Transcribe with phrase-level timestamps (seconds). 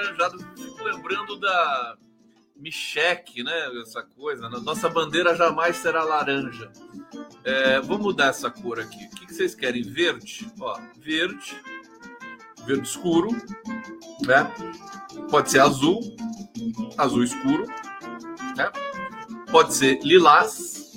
[0.00, 0.38] ficou meio alaranjada.
[0.56, 1.96] Fico lembrando da
[2.56, 3.80] Micheque, né?
[3.82, 4.48] Essa coisa.
[4.48, 4.58] Né?
[4.62, 6.70] Nossa bandeira jamais será laranja.
[7.44, 9.06] É, vamos mudar essa cor aqui.
[9.06, 9.82] O que vocês querem?
[9.82, 10.50] Verde?
[10.60, 11.60] Ó, verde.
[12.66, 13.30] Verde escuro.
[14.26, 14.52] Né?
[15.30, 16.00] Pode ser azul.
[16.98, 17.66] Azul escuro.
[18.56, 18.70] Né?
[19.50, 20.92] Pode ser lilás.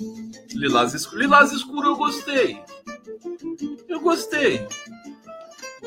[0.52, 1.20] Lilás escuro.
[1.20, 2.62] Lilás escuro eu gostei.
[3.88, 4.66] Eu gostei.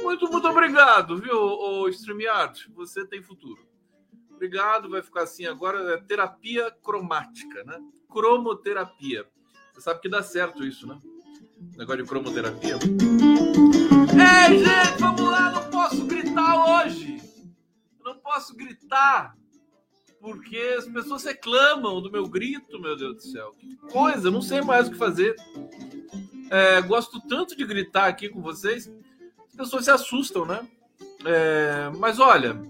[0.08, 2.72] Muito, muito obrigado, viu, o StreamYard?
[2.76, 3.68] Você tem futuro.
[4.32, 5.96] Obrigado, vai ficar assim agora.
[5.96, 7.78] É terapia cromática, né?
[8.10, 9.28] Cromoterapia.
[9.74, 10.98] Você sabe que dá certo isso, né?
[11.76, 12.76] Negócio de cromoterapia.
[14.16, 15.52] Ei, gente, vamos lá!
[15.52, 17.18] Não posso gritar hoje!
[18.02, 19.36] não posso gritar
[20.22, 23.52] porque as pessoas reclamam do meu grito, meu Deus do céu.
[23.60, 25.36] Que coisa, não sei mais o que fazer.
[26.50, 28.90] É, gosto tanto de gritar aqui com vocês,
[29.58, 30.66] pessoas se assustam, né?
[31.26, 32.62] É, mas olha,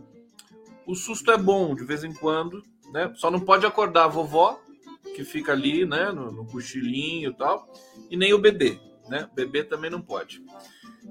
[0.86, 3.12] o susto é bom de vez em quando, né?
[3.16, 4.59] Só não pode acordar a vovó,
[5.14, 7.72] que fica ali, né, no, no cochilinho e tal,
[8.09, 9.28] e nem o bebê, né?
[9.31, 10.44] O bebê também não pode.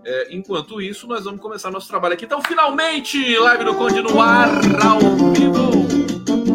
[0.04, 2.24] É, enquanto isso, nós vamos começar nosso trabalho aqui.
[2.24, 4.48] Então, finalmente, live do Conde no ar,
[4.84, 5.00] ao
[5.32, 5.86] vivo.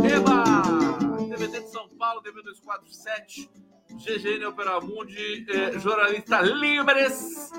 [0.08, 1.28] Eba!
[1.28, 3.50] DVD de São Paulo, DVD 247,
[3.98, 7.52] GGN Operamundi, eh, jornalista livres,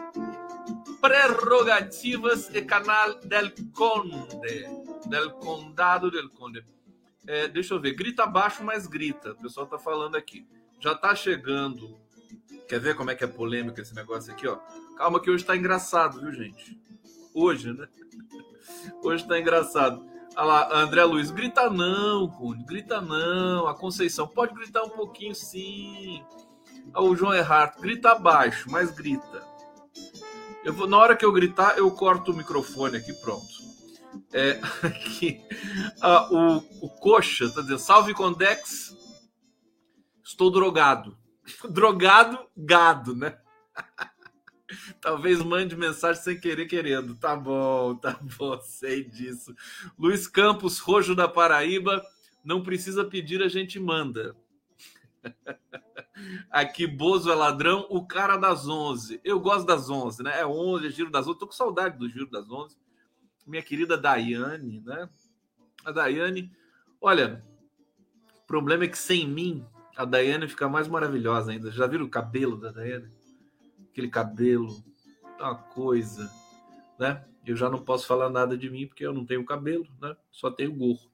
[1.02, 6.64] prerrogativas e canal del Conde del Condado del Conde.
[7.26, 9.32] É, deixa eu ver, grita baixo, mas grita.
[9.32, 10.46] O pessoal tá falando aqui.
[10.80, 11.98] Já tá chegando.
[12.68, 14.56] Quer ver como é que é polêmico esse negócio aqui, ó?
[14.96, 16.78] Calma que hoje tá engraçado, viu, gente?
[17.34, 17.86] Hoje, né?
[19.02, 20.04] Hoje tá engraçado.
[20.34, 23.66] Olha lá, André Luiz, grita não, Conde, grita não.
[23.66, 26.24] A Conceição, pode gritar um pouquinho sim.
[26.96, 29.51] O João Erhardt, grita baixo, mas grita.
[30.64, 33.46] Eu vou, na hora que eu gritar, eu corto o microfone aqui, pronto.
[34.32, 35.40] É, aqui,
[36.00, 38.96] ah, o, o Coxa está dizendo: Salve Condex,
[40.22, 41.16] estou drogado.
[41.68, 43.38] drogado, gado, né?
[45.00, 47.14] Talvez mande mensagem sem querer querendo.
[47.16, 49.54] Tá bom, tá bom, sei disso.
[49.98, 52.02] Luiz Campos, Rojo da Paraíba,
[52.44, 54.34] não precisa pedir, a gente manda.
[56.50, 59.20] Aqui, Bozo é ladrão, o cara das 11.
[59.24, 60.40] Eu gosto das 11, né?
[60.40, 61.38] É 11, é giro das 11.
[61.38, 62.76] Tô com saudade do giro das 11
[63.46, 65.08] minha querida Daiane, né?
[65.84, 66.50] A Daiane,
[67.00, 67.44] olha,
[68.42, 69.64] o problema é que sem mim
[69.96, 71.70] a Daiane fica mais maravilhosa ainda.
[71.70, 73.10] Já viram o cabelo da Daiane?
[73.90, 74.82] Aquele cabelo,
[75.38, 76.30] uma coisa,
[76.98, 77.24] né?
[77.44, 80.16] Eu já não posso falar nada de mim porque eu não tenho cabelo, né?
[80.30, 81.10] Só tenho gorro.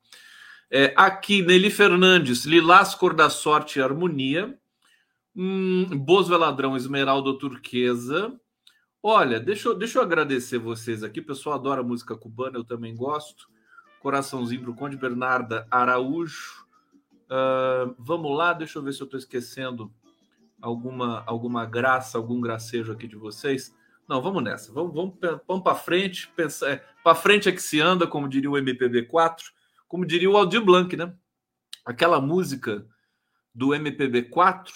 [0.70, 4.57] É, aqui, Nelly Fernandes, Lilás Cor da Sorte e Harmonia.
[5.40, 8.36] Hum, Bozo Ladrão, Esmeralda Turquesa.
[9.00, 11.20] Olha, deixa eu, deixa eu agradecer vocês aqui.
[11.20, 13.48] O pessoal adora música cubana, eu também gosto.
[14.00, 16.66] Coraçãozinho para o Conde Bernarda Araújo.
[17.30, 19.94] Uh, vamos lá, deixa eu ver se eu estou esquecendo
[20.60, 23.72] alguma, alguma graça, algum gracejo aqui de vocês.
[24.08, 24.72] Não, vamos nessa.
[24.72, 25.14] Vamos, vamos,
[25.46, 26.28] vamos para frente.
[26.64, 29.52] É, para frente é que se anda, como diria o MPB4,
[29.86, 31.14] como diria o Aldir Blanc, né?
[31.84, 32.84] Aquela música
[33.54, 34.72] do MPB4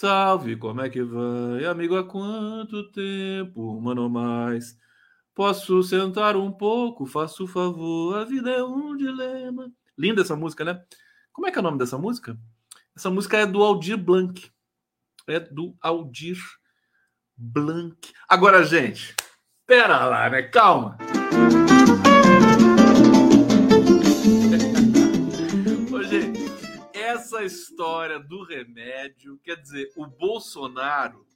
[0.00, 1.96] Salve, como é que vai, amigo?
[1.96, 4.78] Há quanto tempo, mano, mais?
[5.34, 9.72] Posso sentar um pouco, faço favor, a vida é um dilema.
[9.98, 10.80] Linda essa música, né?
[11.32, 12.38] Como é que é o nome dessa música?
[12.96, 14.48] Essa música é do Aldir Blanc.
[15.26, 16.38] É do Aldir
[17.36, 17.98] Blanc.
[18.28, 19.16] Agora, gente,
[19.66, 20.42] pera lá, né?
[20.42, 20.96] Calma.
[27.38, 31.26] Essa história do remédio, quer dizer, o Bolsonaro,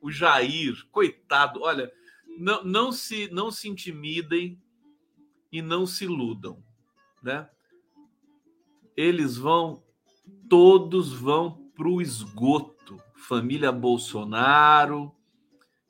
[0.00, 1.92] o Jair, coitado, olha,
[2.38, 4.60] não, não se não se intimidem
[5.50, 6.62] e não se iludam,
[7.22, 7.48] né?
[8.96, 9.82] Eles vão,
[10.48, 13.00] todos vão para o esgoto.
[13.14, 15.14] Família Bolsonaro,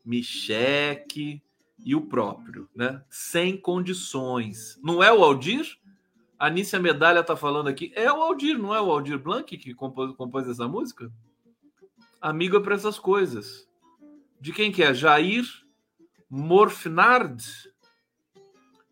[0.04, 1.42] Micheque
[1.78, 3.04] e o próprio, né?
[3.10, 4.78] Sem condições.
[4.82, 5.78] Não é o Aldir?
[6.38, 7.92] A Nícia Medalha tá falando aqui.
[7.94, 11.10] É o Aldir, não é o Aldir Blanc que compôs, compôs essa música?
[12.20, 13.66] Amigo é para essas coisas.
[14.38, 14.92] De quem que é?
[14.92, 15.44] Jair
[16.28, 17.42] Morfinard?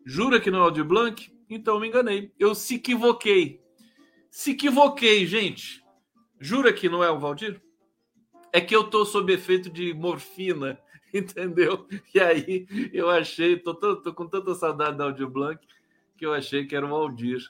[0.03, 1.31] Jura que não é o Aldir Blanc?
[1.47, 2.33] Então me enganei.
[2.39, 3.61] Eu se equivoquei.
[4.31, 5.83] Se equivoquei, gente.
[6.39, 7.61] Jura que não é o Valdir?
[8.51, 10.79] É que eu tô sob efeito de morfina,
[11.13, 11.87] entendeu?
[12.13, 15.65] E aí eu achei, tô, tô, tô com tanta saudade da Aldir Blanc
[16.17, 17.41] que eu achei que era o Aldir.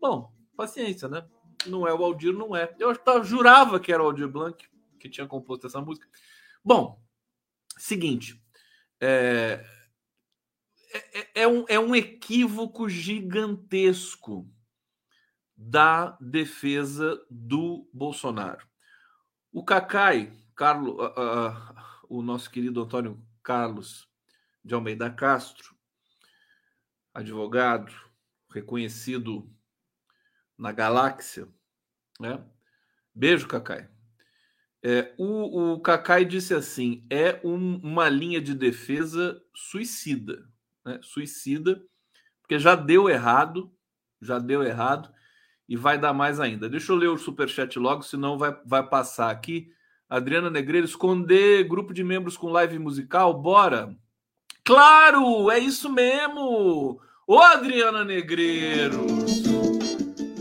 [0.00, 1.26] Bom, paciência, né?
[1.66, 2.74] Não é o Aldir, não é.
[2.78, 2.94] Eu
[3.24, 4.68] jurava que era o Aldir Blanc.
[4.98, 6.08] que tinha composto essa música.
[6.64, 7.00] Bom,
[7.76, 8.42] seguinte,
[9.00, 9.64] é,
[10.92, 14.50] é, é, é, um, é um equívoco gigantesco
[15.56, 18.66] da defesa do Bolsonaro.
[19.52, 21.74] O Cacai, Carlos, uh, uh,
[22.08, 24.08] o nosso querido Antônio Carlos
[24.64, 25.74] de Almeida Castro,
[27.14, 28.07] advogado
[28.50, 29.50] reconhecido
[30.56, 31.48] na galáxia,
[32.20, 32.44] né?
[33.14, 33.88] Beijo, Cacai.
[34.82, 40.44] É, o, o Cacai disse assim: é um, uma linha de defesa suicida,
[40.84, 41.00] né?
[41.02, 41.82] Suicida,
[42.40, 43.72] porque já deu errado,
[44.20, 45.12] já deu errado
[45.68, 46.68] e vai dar mais ainda.
[46.68, 49.70] Deixa eu ler o superchat logo, senão vai, vai passar aqui.
[50.08, 53.34] Adriana Negreiro, esconder grupo de membros com live musical?
[53.34, 53.94] Bora!
[54.64, 57.00] Claro, é isso mesmo!
[57.30, 59.06] Ô Adriana Negreiro!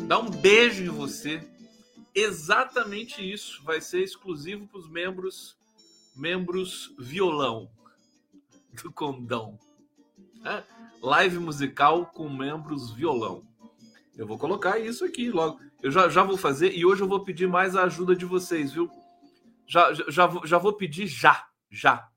[0.07, 1.45] Dá um beijo em você.
[2.15, 3.61] Exatamente isso.
[3.61, 5.57] Vai ser exclusivo para os membros
[6.15, 7.69] membros violão
[8.81, 9.59] do condão.
[10.45, 10.63] É?
[11.01, 13.45] Live musical com membros violão.
[14.15, 15.59] Eu vou colocar isso aqui logo.
[15.83, 18.71] Eu já, já vou fazer e hoje eu vou pedir mais a ajuda de vocês,
[18.71, 18.89] viu?
[19.67, 22.09] Já, já, já, já vou pedir já, já.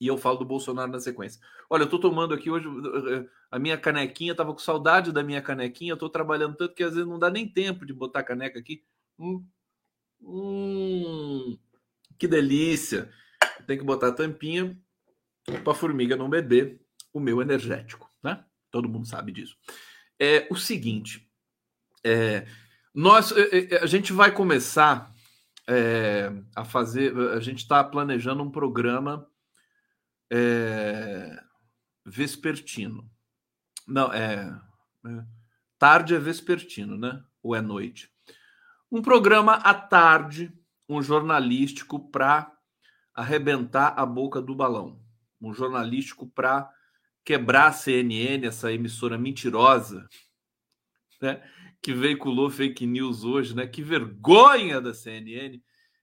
[0.00, 1.40] E eu falo do Bolsonaro na sequência.
[1.68, 5.42] Olha, eu tô tomando aqui hoje eh, a minha canequinha, tava com saudade da minha
[5.42, 8.24] canequinha, eu tô trabalhando tanto que às vezes não dá nem tempo de botar a
[8.24, 8.82] caneca aqui.
[9.18, 9.44] Hum,
[10.22, 11.58] hum,
[12.18, 13.10] que delícia!
[13.66, 14.76] Tem que botar a tampinha
[15.64, 16.80] para formiga não beber
[17.12, 18.44] o meu energético, né?
[18.70, 19.56] Todo mundo sabe disso
[20.20, 21.26] é o seguinte:
[22.04, 22.46] é,
[22.94, 25.12] nós, é, a gente vai começar
[25.66, 29.26] é, a fazer, a gente está planejando um programa
[30.30, 31.42] é,
[32.04, 33.10] vespertino.
[33.86, 34.60] Não, é,
[35.06, 35.24] é,
[35.78, 37.22] tarde é vespertino, né?
[37.42, 38.10] Ou é noite?
[38.90, 40.52] Um programa à tarde,
[40.88, 42.52] um jornalístico para
[43.14, 45.00] arrebentar a boca do balão,
[45.40, 46.70] um jornalístico para
[47.24, 50.08] quebrar a CNN, essa emissora mentirosa,
[51.20, 51.42] né,
[51.82, 53.66] que veiculou fake news hoje, né?
[53.66, 55.62] Que vergonha da CNN.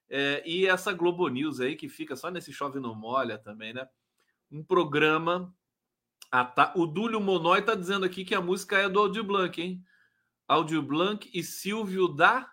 [0.10, 3.88] É, e essa Globo News aí que fica só nesse chove não molha também, né?
[4.52, 5.54] Um programa.
[6.32, 6.74] Ah, tá.
[6.76, 9.84] O Dúlio Monói tá dizendo aqui que a música é do Audio Blanc, hein?
[10.48, 12.52] Audio Blanc e Silvio da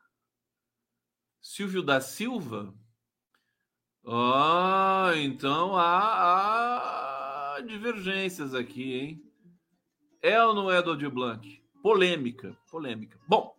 [1.41, 2.75] Silvio da Silva.
[4.07, 9.33] Ah, então há, há divergências aqui, hein?
[10.21, 11.63] É ou não é do Aldir Blanc?
[11.83, 13.21] Polêmica, polêmica.
[13.29, 13.55] Bom,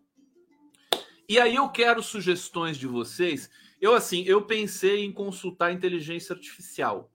[1.29, 3.49] e aí eu quero sugestões de vocês.
[3.79, 7.11] Eu, assim, eu pensei em consultar inteligência artificial.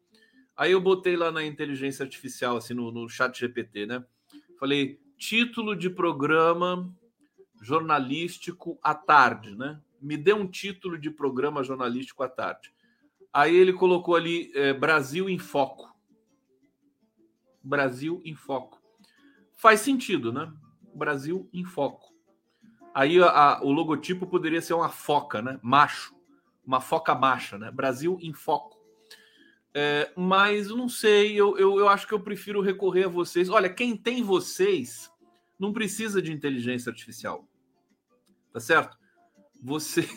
[0.60, 4.04] Aí eu botei lá na inteligência artificial, assim, no, no chat GPT, né?
[4.58, 6.94] Falei, título de programa
[7.62, 9.80] jornalístico à tarde, né?
[10.02, 12.74] Me dê um título de programa jornalístico à tarde.
[13.32, 15.96] Aí ele colocou ali é, Brasil em Foco.
[17.64, 18.82] Brasil em Foco.
[19.56, 20.52] Faz sentido, né?
[20.94, 22.12] Brasil em Foco.
[22.92, 25.58] Aí a, a, o logotipo poderia ser uma foca, né?
[25.62, 26.14] Macho.
[26.66, 27.70] Uma foca macha, né?
[27.70, 28.79] Brasil em Foco.
[29.72, 33.48] É, mas não sei, eu, eu, eu acho que eu prefiro recorrer a vocês.
[33.48, 35.10] Olha, quem tem vocês
[35.58, 37.46] não precisa de inteligência artificial.
[38.52, 38.98] Tá certo?
[39.62, 40.08] Você.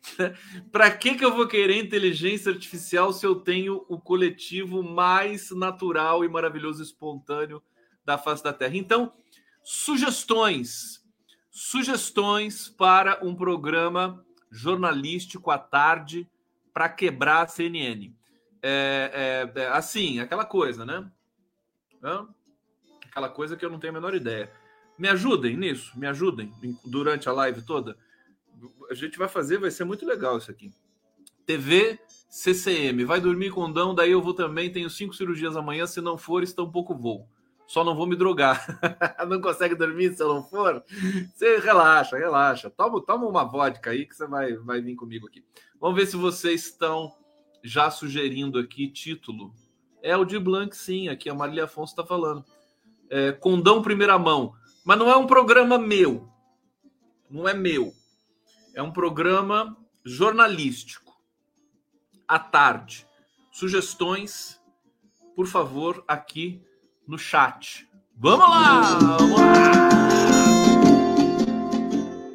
[0.72, 6.24] Para que, que eu vou querer inteligência artificial se eu tenho o coletivo mais natural
[6.24, 7.62] e maravilhoso espontâneo
[8.04, 8.76] da face da Terra?
[8.76, 9.12] Então,
[9.62, 11.04] sugestões.
[11.50, 16.26] Sugestões para um programa jornalístico à tarde
[16.72, 18.14] para quebrar a CNN.
[18.62, 21.10] É, é, é, assim, aquela coisa, né?
[23.06, 24.52] Aquela coisa que eu não tenho a menor ideia.
[24.98, 26.52] Me ajudem nisso, me ajudem
[26.84, 27.96] durante a live toda
[28.90, 30.72] a gente vai fazer, vai ser muito legal isso aqui.
[31.46, 31.98] TV
[32.28, 36.18] CCM, vai dormir com Dão, daí eu vou também, tenho cinco cirurgias amanhã, se não
[36.18, 37.28] for, está um pouco voo.
[37.66, 38.66] Só não vou me drogar.
[39.28, 40.82] não consegue dormir se eu não for?
[41.32, 42.68] Você relaxa, relaxa.
[42.68, 45.44] Toma, toma uma vodka aí que você vai, vai vir comigo aqui.
[45.80, 47.14] Vamos ver se vocês estão
[47.62, 49.54] já sugerindo aqui título.
[50.02, 52.44] É o de Blanc, sim, aqui a Marília Afonso está falando.
[53.10, 54.54] É, Condão Primeira Mão.
[54.84, 56.28] Mas não é um programa meu.
[57.28, 57.92] Não é meu.
[58.74, 61.12] É um programa jornalístico.
[62.26, 63.06] À tarde.
[63.52, 64.60] Sugestões,
[65.36, 66.62] por favor, aqui
[67.06, 67.88] no chat.
[68.16, 68.98] Vamos lá!
[68.98, 70.00] Vamos lá!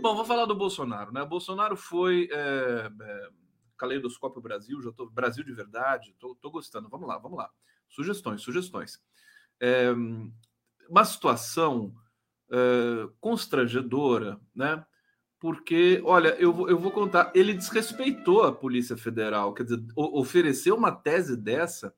[0.01, 1.25] Bom, vou falar do Bolsonaro, né?
[1.25, 3.27] Bolsonaro foi é, é,
[3.77, 6.89] Caleidoscópio Brasil, já tô Brasil de verdade, tô, tô gostando.
[6.89, 7.50] Vamos lá, vamos lá.
[7.89, 9.01] Sugestões, sugestões.
[9.60, 9.91] É,
[10.89, 11.96] uma situação
[12.51, 14.86] é, constrangedora, né?
[15.46, 20.91] porque, olha, eu, eu vou contar, ele desrespeitou a Polícia Federal, quer dizer, ofereceu uma
[20.91, 21.94] tese dessa,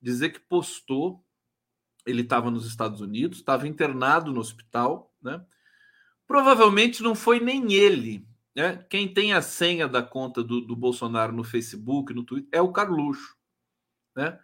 [0.00, 1.24] dizer que postou,
[2.06, 5.44] ele estava nos Estados Unidos, estava internado no hospital, né?
[6.24, 8.24] Provavelmente não foi nem ele,
[8.54, 8.84] né?
[8.88, 12.72] Quem tem a senha da conta do, do Bolsonaro no Facebook, no Twitter, é o
[12.72, 13.36] Carluxo,
[14.16, 14.38] né?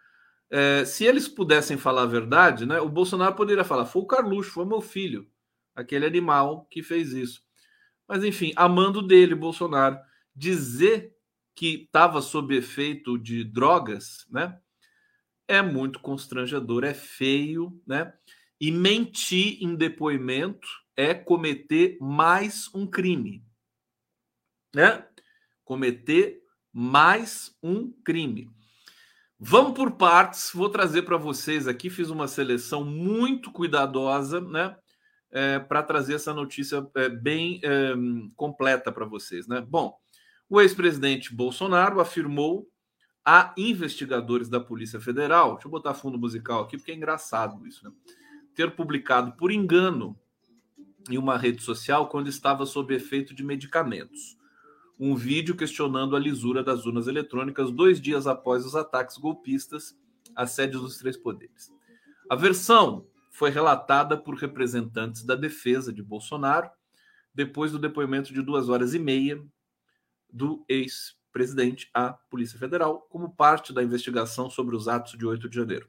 [0.53, 2.81] É, se eles pudessem falar a verdade, né?
[2.81, 5.29] O Bolsonaro poderia falar: foi o Carluxo, foi meu filho,
[5.75, 7.43] aquele animal que fez isso.
[8.09, 9.97] Mas, enfim, amando dele, Bolsonaro,
[10.35, 11.15] dizer
[11.55, 14.59] que estava sob efeito de drogas, né?
[15.47, 18.13] É muito constrangedor, é feio, né?
[18.61, 23.45] E mentir em depoimento é cometer mais um crime,
[24.75, 25.05] né?
[25.65, 26.41] Cometer
[26.73, 28.49] mais um crime.
[29.39, 34.77] Vamos por partes, vou trazer para vocês aqui, fiz uma seleção muito cuidadosa, né?
[35.31, 37.93] é, para trazer essa notícia é, bem é,
[38.37, 39.47] completa para vocês.
[39.47, 39.61] Né?
[39.61, 39.97] Bom,
[40.49, 42.69] o ex-presidente Bolsonaro afirmou
[43.25, 47.85] a investigadores da Polícia Federal, deixa eu botar fundo musical aqui, porque é engraçado isso,
[47.85, 47.93] né?
[48.55, 50.19] ter publicado por engano
[51.09, 54.37] em uma rede social quando estava sob efeito de medicamentos.
[55.03, 59.99] Um vídeo questionando a lisura das urnas eletrônicas dois dias após os ataques golpistas
[60.37, 61.73] à sede dos três poderes.
[62.29, 66.69] A versão foi relatada por representantes da defesa de Bolsonaro
[67.35, 69.43] depois do depoimento de duas horas e meia
[70.31, 75.57] do ex-presidente à Polícia Federal, como parte da investigação sobre os atos de 8 de
[75.57, 75.89] janeiro.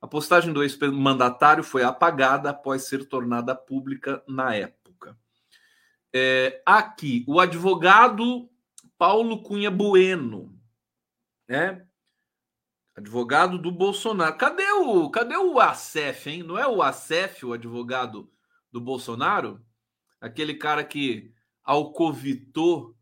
[0.00, 4.81] A postagem do ex-mandatário foi apagada após ser tornada pública na época.
[6.14, 8.48] É, aqui, o advogado
[8.98, 10.58] Paulo Cunha Bueno,
[11.48, 11.86] né,
[12.94, 14.36] Advogado do Bolsonaro.
[14.36, 16.42] Cadê o, cadê o Acef, hein?
[16.42, 18.30] Não é o Acef, o advogado
[18.70, 19.64] do Bolsonaro?
[20.20, 21.32] Aquele cara que
[21.64, 22.94] alcovitou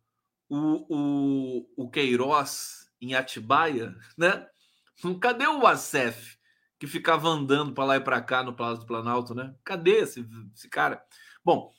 [0.49, 4.47] o, o, o Queiroz em Atibaia, né?
[5.21, 6.39] Cadê o Acef
[6.79, 9.55] que ficava andando para lá e para cá no Palácio do Planalto, né?
[9.65, 10.25] Cadê esse,
[10.55, 11.05] esse cara?
[11.45, 11.73] Bom,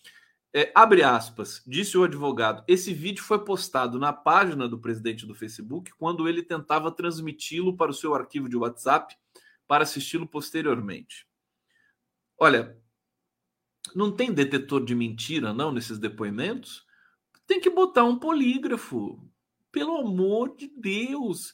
[0.53, 2.63] é, abre aspas, disse o advogado.
[2.67, 7.91] Esse vídeo foi postado na página do presidente do Facebook quando ele tentava transmiti-lo para
[7.91, 9.15] o seu arquivo de WhatsApp
[9.65, 11.25] para assisti-lo posteriormente.
[12.37, 12.77] Olha,
[13.95, 16.85] não tem detetor de mentira, não, nesses depoimentos?
[17.47, 19.25] Tem que botar um polígrafo.
[19.71, 21.53] Pelo amor de Deus.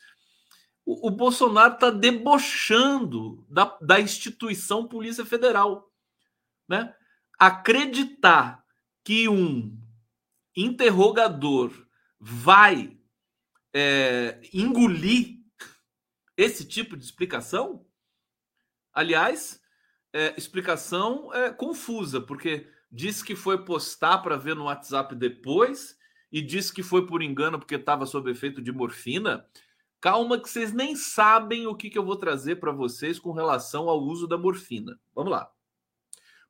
[0.84, 5.92] O, o Bolsonaro está debochando da, da instituição Polícia Federal.
[6.68, 6.96] Né?
[7.38, 8.66] Acreditar
[9.08, 9.74] que um
[10.54, 11.72] interrogador
[12.20, 13.00] vai
[13.74, 15.40] é, engolir
[16.36, 17.86] esse tipo de explicação?
[18.92, 19.62] Aliás,
[20.12, 25.98] é, explicação é, confusa, porque disse que foi postar para ver no WhatsApp depois
[26.30, 29.48] e disse que foi por engano porque estava sob efeito de morfina.
[30.02, 33.88] Calma, que vocês nem sabem o que, que eu vou trazer para vocês com relação
[33.88, 35.00] ao uso da morfina.
[35.16, 35.50] Vamos lá.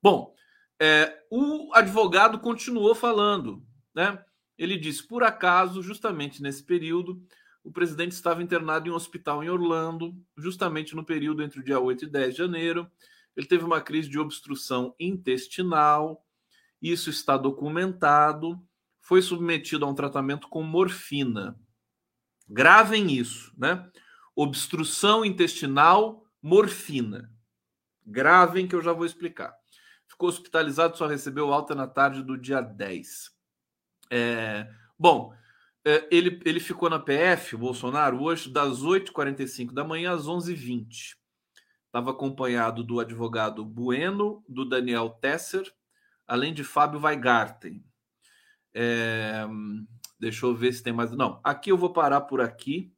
[0.02, 0.34] Bom,
[0.80, 4.24] é, o advogado continuou falando, né?
[4.58, 7.22] Ele disse: por acaso, justamente nesse período,
[7.64, 11.80] o presidente estava internado em um hospital em Orlando, justamente no período entre o dia
[11.80, 12.90] 8 e 10 de janeiro.
[13.36, 16.26] Ele teve uma crise de obstrução intestinal,
[16.82, 18.60] isso está documentado,
[19.02, 21.60] foi submetido a um tratamento com morfina.
[22.48, 23.90] Gravem isso, né?
[24.36, 27.32] Obstrução intestinal, morfina.
[28.06, 29.54] Gravem que eu já vou explicar
[30.08, 33.32] ficou hospitalizado, só recebeu alta na tarde do dia 10.
[34.10, 35.34] É, bom,
[35.86, 41.16] é, ele, ele ficou na PF, o Bolsonaro, hoje, das 8h45 da manhã às 11h20.
[41.86, 45.72] Estava acompanhado do advogado Bueno, do Daniel Tesser,
[46.28, 47.84] além de Fábio Weigarten.
[48.74, 49.48] É,
[50.20, 51.12] deixa eu ver se tem mais.
[51.12, 52.94] Não, aqui eu vou parar por aqui.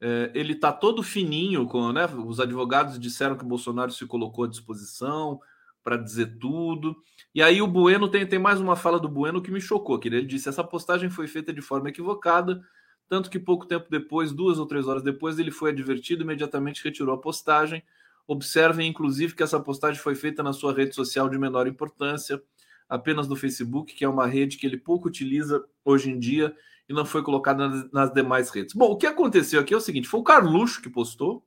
[0.00, 2.04] É, ele está todo fininho, com, né?
[2.04, 5.40] Os advogados disseram que o Bolsonaro se colocou à disposição,
[5.84, 6.96] para dizer tudo.
[7.34, 10.08] E aí o Bueno tem, tem mais uma fala do Bueno que me chocou, que
[10.08, 12.60] ele disse: essa postagem foi feita de forma equivocada,
[13.08, 16.82] tanto que pouco tempo depois, duas ou três horas depois, ele foi advertido e imediatamente
[16.82, 17.82] retirou a postagem.
[18.26, 22.42] Observem, inclusive, que essa postagem foi feita na sua rede social de menor importância,
[22.88, 26.56] apenas no Facebook, que é uma rede que ele pouco utiliza hoje em dia
[26.88, 28.74] e não foi colocada nas, nas demais redes.
[28.74, 31.46] Bom, o que aconteceu aqui é o seguinte: foi o Carluxo que postou,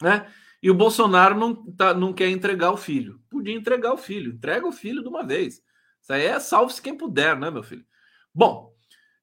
[0.00, 0.26] né?
[0.64, 3.20] E o Bolsonaro não, tá, não quer entregar o filho.
[3.28, 4.32] Podia entregar o filho.
[4.32, 5.62] Entrega o filho de uma vez.
[6.00, 7.84] Isso aí é salve-se quem puder, né, meu filho?
[8.34, 8.74] Bom,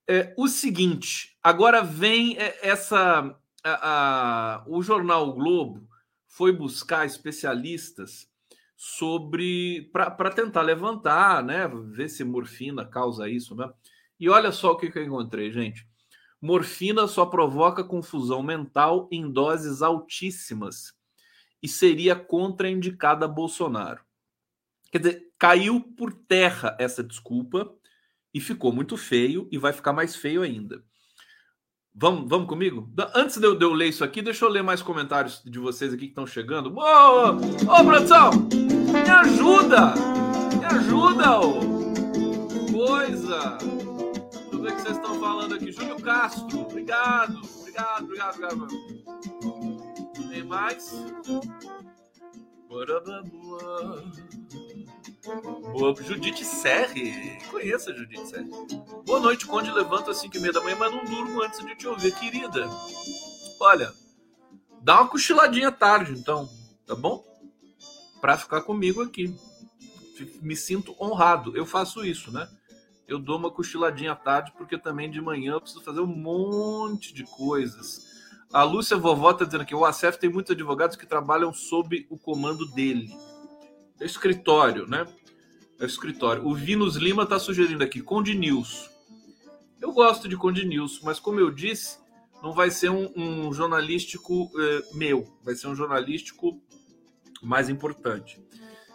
[0.08, 3.36] é, o seguinte, agora vem é, essa.
[3.64, 5.88] A, a, o jornal o Globo
[6.28, 8.30] foi buscar especialistas
[8.78, 11.68] sobre para tentar levantar, né?
[11.68, 13.68] Ver se morfina causa isso, né?
[14.20, 15.88] E olha só o que, que eu encontrei, gente.
[16.40, 21.01] Morfina só provoca confusão mental em doses altíssimas
[21.62, 24.02] e seria contraindicada a Bolsonaro.
[24.92, 27.72] Quer dizer, caiu por terra essa desculpa
[28.34, 30.84] e ficou muito feio e vai ficar mais feio ainda.
[31.94, 32.90] Vamos, vamos comigo?
[33.14, 35.94] Antes de eu, de eu, ler isso aqui, deixa eu ler mais comentários de vocês
[35.94, 36.74] aqui que estão chegando.
[36.74, 38.32] Ô, ô, produção!
[38.32, 39.94] Me ajuda!
[40.58, 41.72] Me ajuda, ô!
[42.72, 43.58] Coisa!
[43.60, 45.72] Deixa eu ver o que vocês estão falando aqui.
[45.72, 49.21] Júlio Castro, obrigado, obrigado, obrigado, obrigado.
[50.52, 50.94] Mais?
[55.72, 57.40] Boa, Judite Serre.
[57.50, 58.50] Conheça Judite Serre.
[59.06, 59.72] Boa noite, Conde.
[59.72, 62.68] Levanto às 5 e meia da manhã, mas não durmo antes de te ouvir, querida.
[63.62, 63.94] Olha,
[64.82, 66.50] dá uma cochiladinha tarde, então,
[66.86, 67.24] tá bom?
[68.20, 69.34] Pra ficar comigo aqui.
[70.42, 71.56] Me sinto honrado.
[71.56, 72.46] Eu faço isso, né?
[73.08, 77.14] Eu dou uma cochiladinha à tarde, porque também de manhã eu preciso fazer um monte
[77.14, 78.11] de coisas.
[78.54, 82.18] A Lúcia Vovó está dizendo que o ACF tem muitos advogados que trabalham sob o
[82.18, 83.10] comando dele.
[84.00, 85.08] É escritório, né?
[85.80, 86.46] É escritório.
[86.46, 88.90] O Vinus Lima está sugerindo aqui Conde News.
[89.80, 91.98] Eu gosto de Conde News, mas como eu disse,
[92.44, 96.62] não vai ser um, um jornalístico eh, meu, vai ser um jornalístico
[97.42, 98.44] mais importante.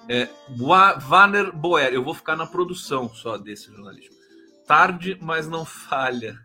[0.08, 0.28] É,
[1.00, 4.14] Vanner Boer, eu vou ficar na produção só desse jornalístico.
[4.66, 6.38] Tarde, mas não falha.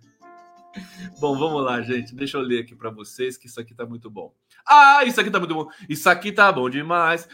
[1.19, 2.15] Bom, vamos lá, gente.
[2.15, 4.33] Deixa eu ler aqui para vocês que isso aqui tá muito bom.
[4.65, 5.69] Ah, isso aqui tá muito bom.
[5.89, 7.27] Isso aqui tá bom demais.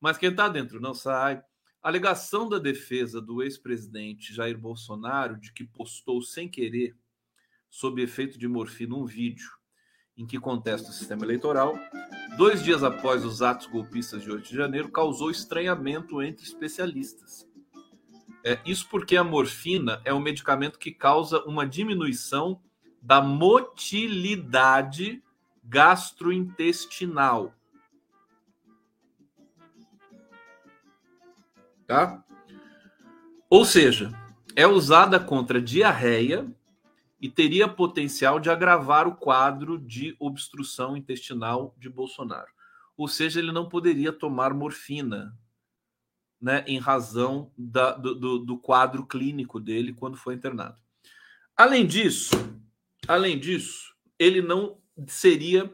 [0.00, 1.42] Mas quem tá dentro não sai.
[1.82, 6.94] A alegação da defesa do ex-presidente Jair Bolsonaro de que postou sem querer,
[7.70, 9.48] sob efeito de morfina, um vídeo
[10.16, 11.78] em que contesta o sistema eleitoral,
[12.36, 17.47] dois dias após os atos golpistas de 8 de janeiro, causou estranhamento entre especialistas.
[18.44, 22.60] É, isso porque a morfina é um medicamento que causa uma diminuição
[23.02, 25.22] da motilidade
[25.64, 27.52] gastrointestinal.
[31.86, 32.22] Tá?
[33.50, 34.12] Ou seja,
[34.54, 36.46] é usada contra diarreia
[37.20, 42.48] e teria potencial de agravar o quadro de obstrução intestinal de Bolsonaro.
[42.96, 45.34] Ou seja, ele não poderia tomar morfina,
[46.40, 50.80] né, em razão da, do, do quadro clínico dele quando foi internado.
[51.56, 52.30] Além disso,
[53.06, 55.72] além disso, ele não seria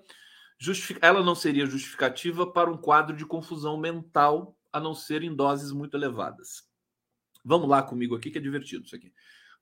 [1.03, 5.73] ela não seria justificativa para um quadro de confusão mental, a não ser em doses
[5.73, 6.63] muito elevadas.
[7.45, 9.13] Vamos lá comigo aqui, que é divertido isso aqui.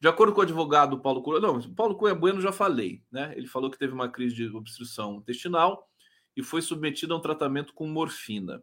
[0.00, 3.32] De acordo com o advogado Paulo Cunha, não, Paulo Cunha Bueno já falei, né?
[3.36, 5.88] Ele falou que teve uma crise de obstrução intestinal
[6.36, 8.62] e foi submetido a um tratamento com morfina.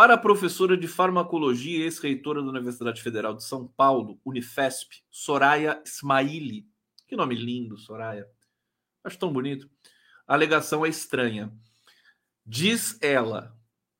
[0.00, 5.78] Para a professora de farmacologia e ex-reitora da Universidade Federal de São Paulo, Unifesp, Soraya
[5.84, 6.66] Ismaili.
[7.06, 8.26] Que nome lindo, Soraya.
[9.04, 9.68] Acho tão bonito.
[10.26, 11.52] A alegação é estranha.
[12.46, 13.54] Diz ela,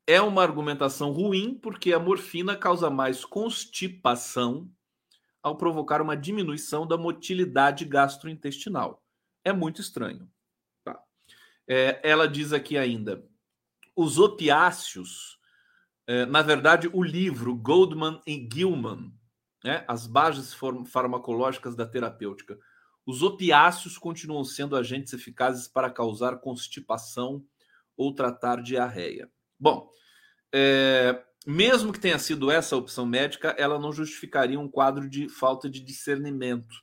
[0.06, 4.72] é uma argumentação ruim porque a morfina causa mais constipação
[5.42, 9.04] ao provocar uma diminuição da motilidade gastrointestinal.
[9.44, 10.26] É muito estranho.
[10.82, 10.98] Tá?
[11.68, 13.22] É, ela diz aqui ainda:
[13.94, 15.38] os opiáceos,
[16.26, 19.12] na verdade, o livro Goldman e Gilman,
[19.64, 20.54] né, as bases
[20.86, 22.58] farmacológicas da terapêutica,
[23.06, 27.44] os opiáceos continuam sendo agentes eficazes para causar constipação
[27.96, 29.30] ou tratar diarreia.
[29.58, 29.90] Bom,
[30.52, 35.28] é, mesmo que tenha sido essa a opção médica, ela não justificaria um quadro de
[35.28, 36.74] falta de discernimento.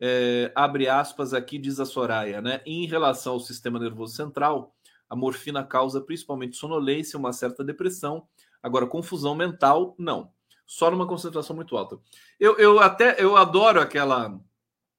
[0.00, 2.60] É, abre aspas aqui, diz a Soraya, né?
[2.64, 4.74] Em relação ao sistema nervoso central,
[5.08, 8.28] a morfina causa principalmente sonolência, uma certa depressão.
[8.62, 10.32] Agora, confusão mental, não.
[10.66, 11.98] Só numa concentração muito alta.
[12.38, 14.38] Eu, eu até eu adoro aquela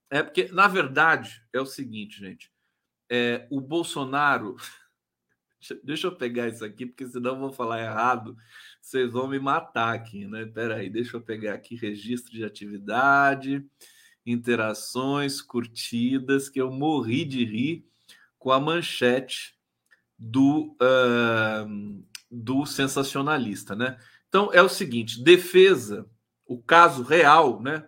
[0.09, 2.51] é porque, na verdade, é o seguinte, gente.
[3.09, 4.55] É, o Bolsonaro.
[5.83, 8.35] Deixa eu pegar isso aqui, porque senão eu vou falar errado.
[8.81, 10.45] Vocês vão me matar aqui, né?
[10.45, 13.63] Pera aí, deixa eu pegar aqui registro de atividade,
[14.25, 17.85] interações, curtidas, que eu morri de rir
[18.39, 19.53] com a manchete
[20.17, 23.97] do, uh, do sensacionalista, né?
[24.27, 26.09] Então é o seguinte: defesa,
[26.45, 27.87] o caso real, né?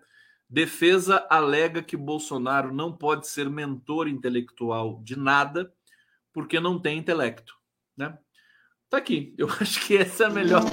[0.50, 5.72] Defesa alega que Bolsonaro não pode ser mentor intelectual de nada
[6.34, 7.54] porque não tem intelecto,
[7.96, 8.18] né?
[8.90, 9.34] Tá aqui.
[9.38, 10.64] Eu acho que essa é a melhor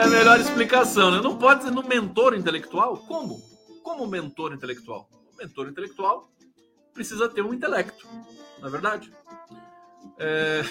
[0.00, 1.20] é a melhor explicação, né?
[1.20, 2.96] Não pode ser no mentor intelectual?
[2.98, 3.40] Como?
[3.82, 5.08] Como mentor intelectual?
[5.32, 6.30] O mentor intelectual
[6.94, 8.06] precisa ter um intelecto,
[8.60, 9.12] não é verdade?
[10.18, 10.62] É...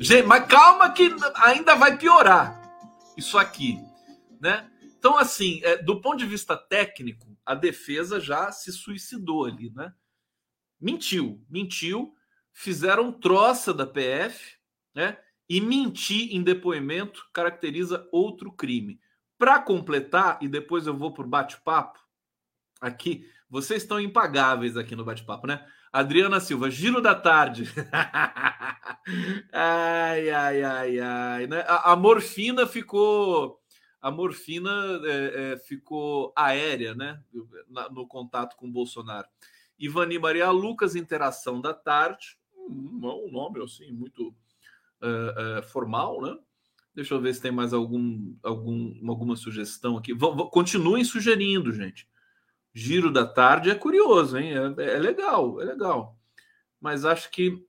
[0.00, 2.60] Gente, mas calma que ainda vai piorar
[3.16, 3.78] isso aqui,
[4.40, 4.68] né?
[4.98, 9.92] Então, assim, é, do ponto de vista técnico, a defesa já se suicidou ali, né?
[10.80, 12.14] Mentiu, mentiu,
[12.52, 14.56] fizeram troça da PF,
[14.94, 15.18] né?
[15.48, 19.00] E mentir em depoimento caracteriza outro crime.
[19.38, 21.98] Para completar, e depois eu vou para o bate-papo
[22.80, 25.66] aqui, vocês estão impagáveis aqui no bate-papo, né?
[25.92, 27.68] Adriana Silva, giro da tarde.
[29.52, 31.46] ai, ai, ai, ai.
[31.46, 31.60] Né?
[31.68, 33.60] A, a, morfina ficou.
[34.00, 34.70] A morfina
[35.04, 37.22] é, é, ficou aérea, né?
[37.68, 39.28] Na, no contato com o Bolsonaro.
[39.78, 42.38] Ivani Maria Lucas, interação da tarde.
[42.56, 44.34] Um, um nome assim, muito
[45.02, 46.38] é, é, formal, né?
[46.94, 50.14] Deixa eu ver se tem mais algum, algum, alguma sugestão aqui.
[50.14, 52.08] V continuem sugerindo, gente.
[52.74, 54.52] Giro da tarde é curioso, hein?
[54.78, 56.18] É, é legal, é legal.
[56.80, 57.64] Mas acho que.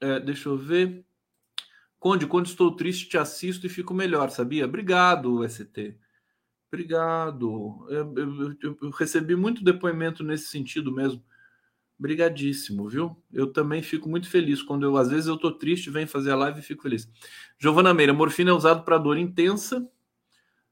[0.00, 1.04] É, deixa eu ver.
[1.98, 4.64] Conde, quando estou triste, te assisto e fico melhor, sabia?
[4.64, 5.96] Obrigado, ST.
[6.72, 7.86] Obrigado.
[7.88, 11.24] Eu, eu, eu, eu recebi muito depoimento nesse sentido mesmo.
[11.98, 13.20] Obrigadíssimo, viu?
[13.32, 16.36] Eu também fico muito feliz quando eu, às vezes, eu tô triste, venho fazer a
[16.36, 17.08] live e fico feliz.
[17.58, 19.80] Giovana Meira, morfina é usado para dor intensa.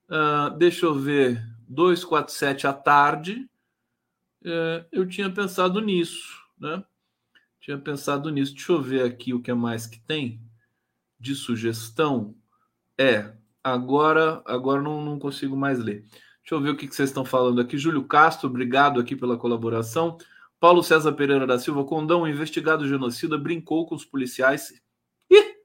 [0.08, 1.44] Uh, deixa eu ver.
[1.68, 3.48] 247 à tarde
[4.46, 6.84] é, eu tinha pensado nisso, né?
[7.60, 8.54] Tinha pensado nisso.
[8.54, 10.40] Deixa eu ver aqui o que é mais que tem
[11.18, 12.36] de sugestão.
[12.96, 16.04] É, agora, agora não, não consigo mais ler.
[16.40, 17.76] Deixa eu ver o que, que vocês estão falando aqui.
[17.76, 20.16] Júlio Castro, obrigado aqui pela colaboração.
[20.60, 24.80] Paulo César Pereira da Silva, Condão, investigado genocida, brincou com os policiais.
[25.28, 25.56] Ih,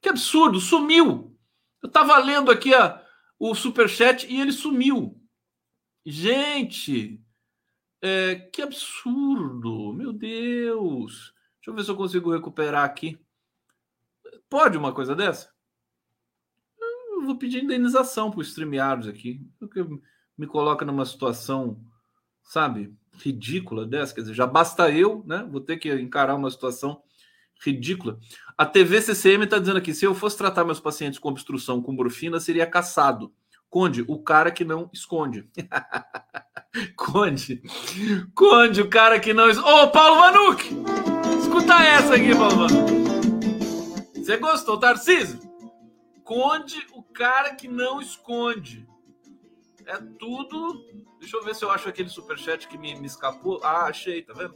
[0.00, 1.36] que absurdo, sumiu.
[1.82, 3.04] Eu estava lendo aqui a,
[3.38, 5.20] o superchat e ele sumiu.
[6.04, 7.22] Gente,
[8.06, 9.94] é, que absurdo!
[9.94, 11.32] Meu Deus!
[11.56, 13.18] Deixa eu ver se eu consigo recuperar aqui.
[14.50, 15.50] Pode uma coisa dessa?
[16.78, 19.40] Eu vou pedir indenização para o StreamYards aqui.
[19.58, 19.82] Porque
[20.36, 21.80] me coloca numa situação,
[22.42, 24.14] sabe, ridícula dessa.
[24.14, 25.48] Quer dizer, já basta eu, né?
[25.50, 27.02] Vou ter que encarar uma situação
[27.64, 28.18] ridícula.
[28.58, 31.92] A TV CCM está dizendo aqui: se eu fosse tratar meus pacientes com obstrução com
[31.92, 33.32] morfina, seria caçado.
[33.70, 35.48] Conde, o cara que não esconde.
[36.96, 37.62] Conde.
[38.34, 39.46] Conde, o cara que não.
[39.46, 40.62] Ô, oh, Paulo Vanuc!
[41.40, 42.94] Escuta essa aqui, Paulo Vanuc.
[44.16, 45.38] Você gostou, Tarcísio?
[46.24, 48.88] Conde, o cara que não esconde.
[49.86, 50.82] É tudo.
[51.20, 53.60] Deixa eu ver se eu acho aquele superchat que me, me escapou.
[53.62, 54.54] Ah, achei, tá vendo?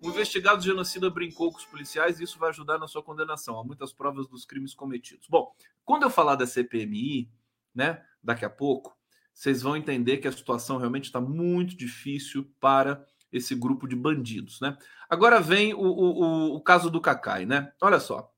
[0.00, 3.58] O investigado de genocida brincou com os policiais e isso vai ajudar na sua condenação.
[3.58, 5.28] Há muitas provas dos crimes cometidos.
[5.28, 5.52] Bom,
[5.84, 7.30] quando eu falar da CPMI,
[7.74, 8.96] né, daqui a pouco,
[9.32, 14.60] vocês vão entender que a situação realmente está muito difícil para esse grupo de bandidos,
[14.60, 14.76] né?
[15.08, 17.72] Agora vem o, o, o caso do Cacai, né?
[17.80, 18.30] Olha só,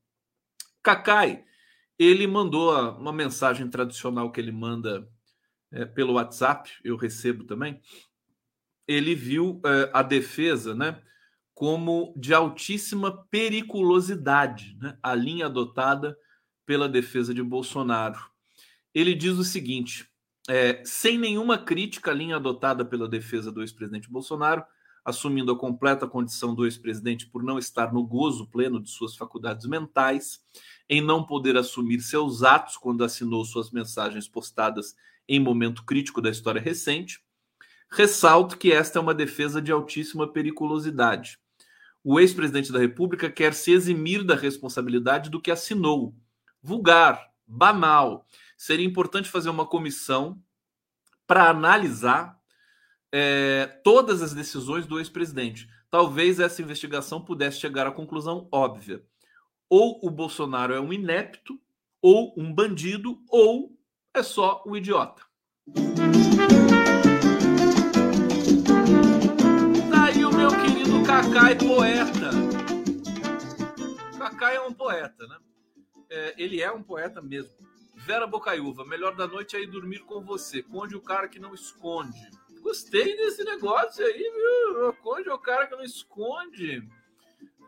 [0.81, 1.43] Cacai,
[1.97, 5.07] ele mandou uma mensagem tradicional que ele manda
[5.71, 7.81] é, pelo WhatsApp, eu recebo também.
[8.87, 11.01] Ele viu é, a defesa, né?
[11.53, 14.97] Como de altíssima periculosidade, né?
[15.01, 16.17] A linha adotada
[16.65, 18.19] pela defesa de Bolsonaro.
[18.93, 20.09] Ele diz o seguinte:
[20.47, 24.63] é, sem nenhuma crítica à linha adotada pela defesa do ex-presidente Bolsonaro,
[25.03, 29.67] assumindo a completa condição do ex-presidente por não estar no gozo pleno de suas faculdades
[29.67, 30.43] mentais,
[30.89, 34.95] em não poder assumir seus atos quando assinou suas mensagens postadas
[35.27, 37.19] em momento crítico da história recente,
[37.89, 41.39] ressalto que esta é uma defesa de altíssima periculosidade.
[42.03, 46.15] O ex-presidente da República quer se eximir da responsabilidade do que assinou.
[46.61, 48.25] Vulgar, banal
[48.57, 50.41] seria importante fazer uma comissão
[51.27, 52.39] para analisar
[53.11, 55.69] é, todas as decisões do ex-presidente.
[55.89, 59.03] Talvez essa investigação pudesse chegar à conclusão óbvia:
[59.69, 61.59] ou o Bolsonaro é um inepto,
[62.01, 63.75] ou um bandido, ou
[64.13, 65.21] é só um idiota.
[69.89, 72.29] Daí tá o meu querido Cacai poeta.
[74.17, 75.37] Cacai é um poeta, né?
[76.09, 77.64] É, ele é um poeta mesmo.
[78.05, 80.61] Vera Bocaiúva, melhor da noite é ir dormir com você.
[80.61, 82.29] Conde o cara que não esconde.
[82.61, 84.93] Gostei desse negócio aí, viu?
[85.01, 86.87] Conde é o cara que não esconde.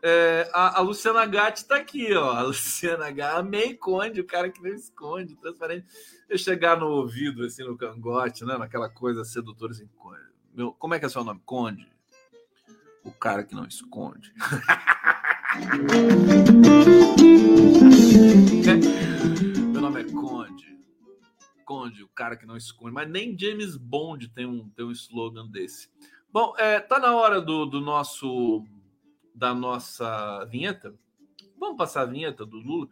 [0.00, 2.30] É, a, a, Luciana Gatti tá aqui, ó.
[2.30, 5.88] A Luciana Gatti, amei Conde, o cara que não esconde, transparente.
[6.28, 8.56] Eu chegar no ouvido, assim, no cangote, né?
[8.56, 9.88] Naquela coisa sedutora, assim.
[10.54, 11.42] Meu, como é que é seu nome?
[11.44, 11.90] Conde.
[13.02, 14.32] O cara que não esconde.
[21.68, 22.94] Conde, o cara que não esconde.
[22.94, 25.90] Mas nem James Bond tem um, tem um slogan desse.
[26.32, 28.64] Bom, é, tá na hora do, do nosso
[29.34, 30.94] da nossa vinheta.
[31.60, 32.88] Vamos passar a vinheta do Lula.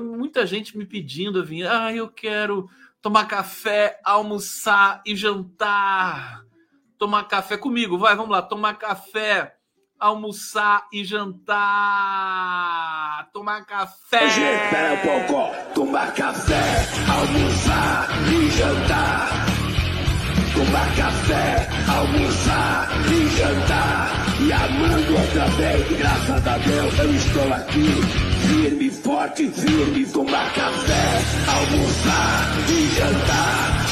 [0.00, 1.66] muita gente me pedindo a vir.
[1.66, 2.70] Ah, eu quero
[3.02, 6.44] tomar café, almoçar e jantar.
[6.96, 9.55] Tomar café comigo, vai, vamos lá, tomar café,
[9.98, 11.56] almoçar e jantar.
[13.32, 14.26] Tomar café.
[14.26, 15.50] Espera um pouco.
[15.74, 19.30] Tomar café, almoçar e jantar.
[20.54, 24.10] Tomar café, almoçar e jantar.
[24.38, 27.90] E amando outra vez, graças a Deus eu estou aqui.
[28.46, 30.06] Firme, forte, firme.
[30.06, 33.86] Tomar café, almoçar e jantar.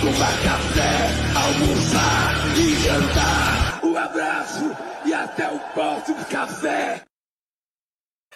[0.00, 3.80] Tomar café, almoçar e jantar.
[3.84, 7.04] Um abraço e até o próximo café.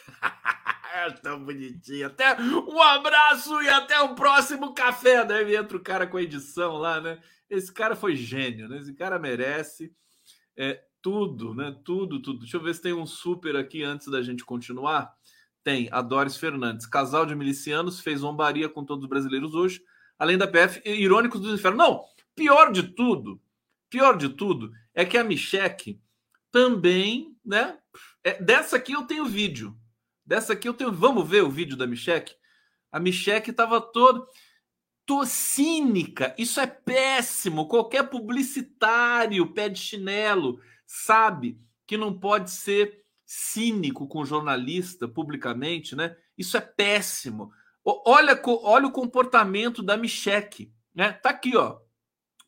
[0.90, 2.08] É tão bonitinho.
[2.08, 5.24] Até um abraço e até o próximo café.
[5.24, 7.20] Deve entra o cara com a edição lá, né?
[7.48, 8.78] Esse cara foi gênio, né?
[8.78, 9.92] Esse cara merece
[10.56, 11.76] é, tudo, né?
[11.84, 12.40] Tudo, tudo.
[12.40, 15.14] Deixa eu ver se tem um super aqui antes da gente continuar.
[15.62, 19.80] Tem a Doris Fernandes, casal de milicianos, fez zombaria com todos os brasileiros hoje,
[20.18, 21.78] além da PF, irônicos do inferno.
[21.78, 22.04] Não,
[22.34, 23.40] pior de tudo,
[23.88, 26.00] pior de tudo é que a Micheque
[26.50, 27.78] também, né?
[28.24, 29.76] É, dessa aqui eu tenho vídeo.
[30.24, 30.92] Dessa aqui eu tenho.
[30.92, 32.34] Vamos ver o vídeo da Micheque?
[32.92, 34.26] A Micheque estava toda.
[35.06, 36.34] Tô cínica.
[36.36, 37.66] Isso é péssimo.
[37.66, 46.16] Qualquer publicitário pé de chinelo sabe que não pode ser cínico com jornalista publicamente, né?
[46.36, 47.50] Isso é péssimo.
[47.84, 51.12] Olha, olha o comportamento da Micheque, né?
[51.12, 51.78] Tá aqui, ó,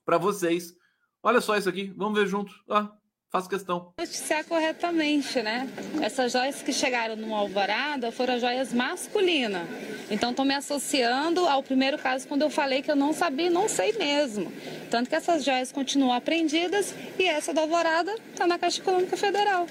[0.05, 0.75] para vocês.
[1.23, 1.93] Olha só isso aqui.
[1.97, 2.53] Vamos ver junto.
[2.69, 2.93] Ah,
[3.31, 3.93] Faço questão.
[3.97, 5.69] Noticiar corretamente, né?
[6.03, 9.63] Essas joias que chegaram no Alvorada foram joias masculinas.
[10.11, 13.69] Então, estou me associando ao primeiro caso quando eu falei que eu não sabia, não
[13.69, 14.53] sei mesmo.
[14.91, 19.65] Tanto que essas joias continuam apreendidas e essa da Alvorada está na Caixa Econômica Federal.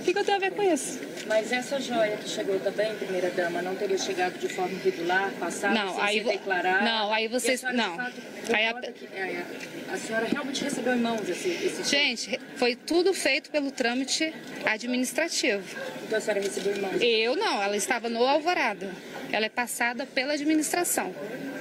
[0.00, 1.00] O que, que eu tenho a ver com isso?
[1.26, 5.74] Mas essa joia que chegou também, primeira dama, não teria chegado de forma irregular, passada,
[5.74, 6.84] não, sem aí declarada?
[6.84, 7.64] Não, aí vocês...
[7.64, 7.96] A Não.
[7.96, 8.14] Fato,
[8.52, 8.74] Aí a...
[8.74, 9.44] que, é,
[9.92, 14.32] a senhora realmente recebeu em mãos esse, esse Gente, foi tudo feito pelo trâmite
[14.64, 15.64] administrativo.
[16.04, 16.96] Então a senhora recebeu em mãos?
[17.00, 18.90] Eu não, ela estava no Alvorada.
[19.32, 21.12] Ela é passada pela administração.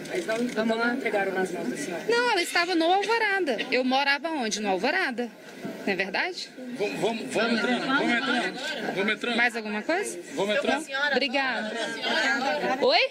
[0.10, 2.04] Mas não, então não entregaram nas mãos da senhora?
[2.08, 3.58] Não, ela estava no Alvorada.
[3.72, 4.62] Eu morava onde?
[4.62, 5.30] No Alvorada.
[5.86, 6.50] Não é verdade?
[6.78, 9.38] Vamos, vamos, vamos entrando, vamos entrando, vamos entrando.
[9.38, 10.20] Mais alguma coisa?
[10.34, 10.86] Vamos entrando.
[11.12, 11.72] Obrigada.
[12.82, 13.10] Oi?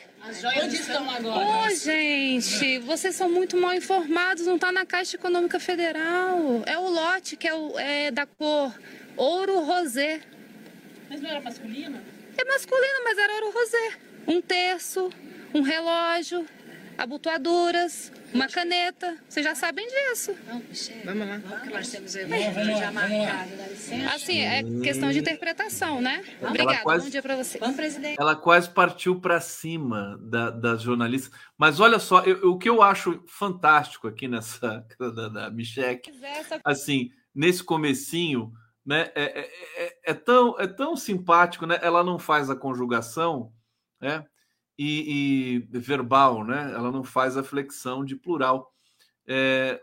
[0.64, 1.68] Onde estão agora?
[1.68, 4.46] Ô, gente, vocês são muito mal informados.
[4.46, 6.64] Não está na Caixa Econômica Federal.
[6.66, 8.74] É o lote que é, o, é da cor
[9.16, 10.20] ouro rosé.
[11.08, 12.02] Mas não era masculina?
[12.36, 13.92] É masculino, mas era ouro rosé.
[14.26, 15.10] Um terço,
[15.54, 16.44] um relógio,
[16.98, 19.16] abotoaduras, uma caneta.
[19.28, 20.34] Vocês já sabem disso.
[20.46, 21.02] Não, Michelle.
[21.04, 21.38] Vamos lá.
[21.70, 24.14] Nós temos evento já marcado, dá licença.
[24.14, 26.24] Assim, é questão de interpretação, né?
[26.42, 26.82] Obrigada.
[26.82, 27.58] quase- Bom dia para você.
[27.58, 28.16] Vamos, presidente.
[28.20, 31.32] Ela quase partiu para cima da, das jornalistas.
[31.56, 36.60] Mas olha só, eu- o que eu acho fantástico aqui nessa da, da Micheque, Essa
[36.64, 38.52] assim, nesse comecinho,
[38.84, 39.50] né, é, é-
[39.84, 41.78] é- é tão, é tão simpático, né?
[41.82, 43.52] Ela não faz a conjugação,
[44.00, 44.24] né?
[44.76, 46.72] E, e verbal, né?
[46.74, 48.72] Ela não faz a flexão de plural.
[49.26, 49.80] É,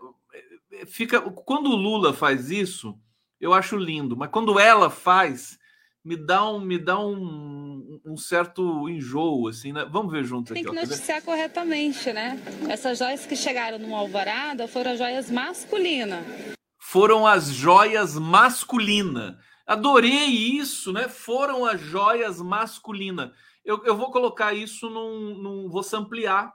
[0.86, 3.00] fica quando o Lula faz isso,
[3.40, 5.58] eu acho lindo, mas quando ela faz,
[6.04, 9.86] me dá um me dá um, um certo enjoo, assim, né?
[9.90, 10.72] Vamos ver junto tem aqui.
[10.72, 12.40] que ó, noticiar corretamente, né?
[12.70, 16.26] Essas joias que chegaram no Alvorada foram joias masculinas.
[16.78, 19.36] foram as joias masculinas.
[19.66, 21.08] Adorei isso, né?
[21.08, 23.32] Foram as joias masculinas.
[23.64, 25.70] Eu, eu vou colocar isso num, num.
[25.70, 26.54] Vou ampliar.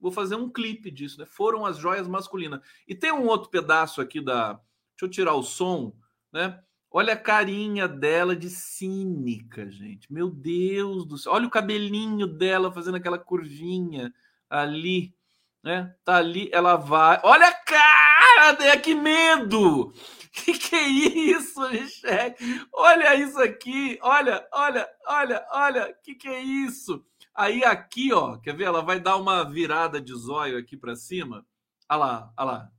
[0.00, 1.26] Vou fazer um clipe disso, né?
[1.26, 2.60] Foram as joias masculinas.
[2.88, 4.54] E tem um outro pedaço aqui da.
[4.54, 5.94] Deixa eu tirar o som,
[6.32, 6.60] né?
[6.90, 10.12] Olha a carinha dela de cínica, gente.
[10.12, 11.32] Meu Deus do céu.
[11.32, 14.12] Olha o cabelinho dela fazendo aquela curvinha
[14.50, 15.14] ali,
[15.62, 15.94] né?
[16.04, 17.18] Tá ali, ela vai.
[17.22, 19.94] Olha a cara dela, que medo!
[20.32, 22.34] Que que é isso, Michele?
[22.72, 27.04] Olha isso aqui, olha, olha, olha, olha, que que é isso?
[27.34, 28.64] Aí aqui, ó, quer ver?
[28.64, 31.46] Ela vai dar uma virada de zóio aqui para cima.
[31.88, 32.72] Olha lá, olha lá.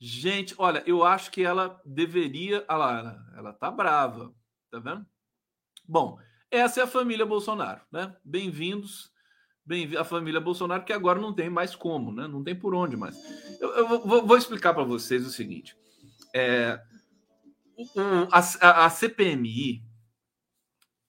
[0.00, 2.64] Gente, olha, eu acho que ela deveria.
[2.68, 4.34] Olha lá, ela, ela tá brava,
[4.70, 5.06] tá vendo?
[5.86, 6.18] Bom,
[6.50, 8.16] essa é a família Bolsonaro, né?
[8.24, 9.12] Bem-vindos,
[9.64, 12.26] bem a família Bolsonaro, que agora não tem mais como, né?
[12.26, 13.16] Não tem por onde mais.
[13.60, 15.76] Eu, eu vou, vou explicar para vocês o seguinte:
[16.34, 16.80] é,
[17.76, 19.82] o- a- a CPMI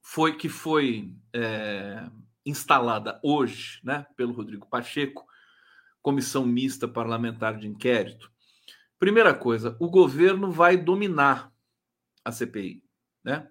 [0.02, 2.10] foi que foi é,
[2.46, 4.06] instalada hoje, né?
[4.16, 5.26] Pelo Rodrigo Pacheco,
[6.02, 8.32] comissão mista parlamentar de inquérito.
[9.00, 11.52] Primeira coisa, o governo vai dominar
[12.24, 12.84] a CPI,
[13.24, 13.48] né?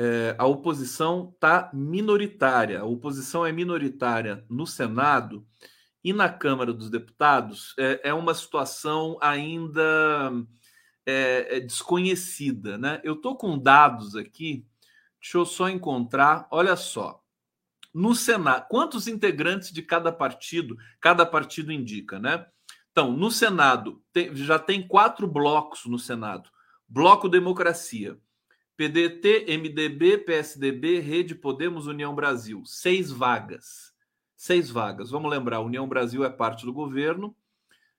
[0.00, 2.78] é, a oposição está minoritária.
[2.80, 5.44] A oposição é minoritária no Senado
[6.04, 7.74] e na Câmara dos Deputados.
[7.76, 10.30] É, é uma situação ainda
[11.08, 12.76] é, é desconhecida.
[12.76, 13.00] Né?
[13.02, 14.66] Eu estou com dados aqui,
[15.18, 16.46] deixa eu só encontrar.
[16.50, 17.24] Olha só.
[17.94, 22.46] No Senado, quantos integrantes de cada partido cada partido indica, né?
[22.92, 26.50] Então, no Senado, tem, já tem quatro blocos no Senado:
[26.86, 28.18] Bloco Democracia,
[28.76, 32.62] PDT, MDB, PSDB, Rede Podemos, União Brasil.
[32.66, 33.94] Seis vagas.
[34.36, 35.10] Seis vagas.
[35.10, 37.34] Vamos lembrar: União Brasil é parte do governo,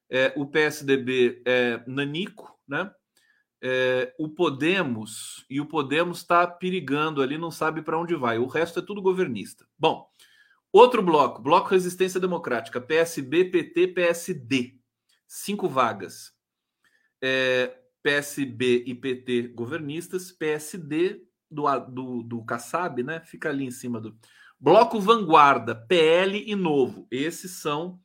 [0.08, 2.92] é, o PSDB é Nanico, né?
[3.62, 8.38] É, o Podemos e o Podemos está perigando ali, não sabe para onde vai.
[8.38, 9.68] O resto é tudo governista.
[9.78, 10.10] Bom,
[10.72, 14.76] outro bloco, Bloco Resistência Democrática, PSB, PT, PSD,
[15.28, 16.34] cinco vagas.
[17.22, 23.20] É, PSB e PT governistas, PSD do, do, do Kassab, né?
[23.26, 24.18] Fica ali em cima do.
[24.58, 27.08] Bloco Vanguarda, PL e Novo.
[27.12, 28.00] Esses são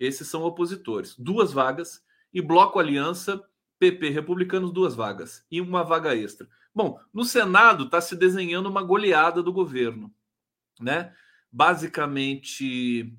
[0.00, 1.14] esses são opositores.
[1.18, 2.02] Duas vagas.
[2.32, 3.42] E Bloco Aliança,
[3.80, 5.44] PP Republicanos, duas vagas.
[5.50, 6.46] E uma vaga extra.
[6.72, 10.14] Bom, no Senado está se desenhando uma goleada do governo,
[10.78, 11.12] né?
[11.50, 13.12] Basicamente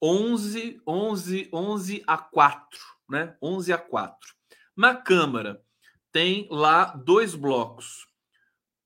[0.00, 3.36] 11, 11, 11 a 4, né?
[3.42, 4.34] 11 a 4.
[4.76, 5.64] Na Câmara,
[6.12, 8.06] tem lá dois blocos.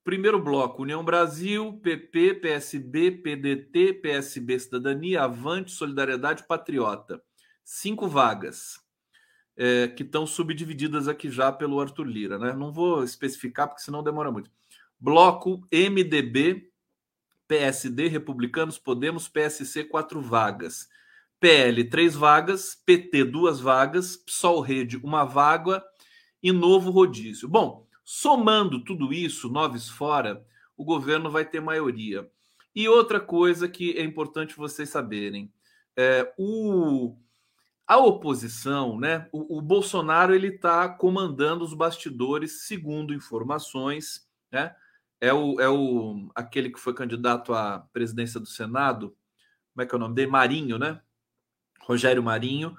[0.03, 7.21] Primeiro bloco, União Brasil, PP, PSB, PDT, PSB Cidadania, Avante, Solidariedade Patriota.
[7.63, 8.80] Cinco vagas
[9.57, 12.37] é, que estão subdivididas aqui já pelo Arthur Lira.
[12.37, 12.53] Né?
[12.53, 14.49] Não vou especificar, porque senão demora muito.
[14.99, 16.69] Bloco MDB,
[17.47, 20.87] PSD, Republicanos, Podemos, PSC, quatro vagas.
[21.39, 22.75] PL, três vagas.
[22.85, 24.15] PT, duas vagas.
[24.17, 25.83] PSOL Rede, uma vaga
[26.41, 27.47] e novo rodízio.
[27.47, 32.29] Bom, somando tudo isso, noves fora, o governo vai ter maioria.
[32.73, 35.51] E outra coisa que é importante vocês saberem,
[35.95, 37.17] é, o,
[37.91, 39.27] a oposição, né?
[39.33, 44.73] O, o Bolsonaro ele está comandando os bastidores, segundo informações, né?
[45.19, 49.13] É o, é o aquele que foi candidato à presidência do Senado,
[49.73, 50.31] como é que é o nome dele?
[50.31, 51.01] Marinho, né?
[51.81, 52.77] Rogério Marinho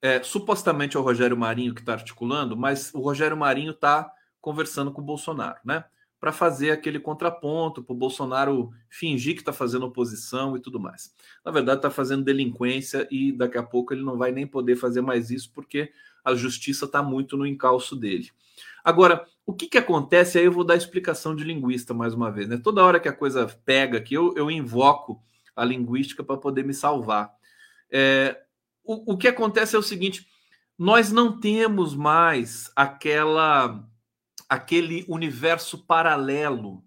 [0.00, 4.90] é, supostamente é o Rogério Marinho que está articulando, mas o Rogério Marinho está conversando
[4.90, 5.84] com o Bolsonaro, né?
[6.24, 11.14] Para fazer aquele contraponto, para o Bolsonaro fingir que está fazendo oposição e tudo mais.
[11.44, 15.02] Na verdade, está fazendo delinquência e daqui a pouco ele não vai nem poder fazer
[15.02, 15.92] mais isso, porque
[16.24, 18.30] a justiça está muito no encalço dele.
[18.82, 20.38] Agora, o que, que acontece?
[20.38, 22.56] Aí eu vou dar explicação de linguista mais uma vez, né?
[22.56, 25.22] Toda hora que a coisa pega aqui, eu, eu invoco
[25.54, 27.34] a linguística para poder me salvar.
[27.90, 28.40] É,
[28.82, 30.26] o, o que acontece é o seguinte:
[30.78, 33.86] nós não temos mais aquela
[34.54, 36.84] aquele universo paralelo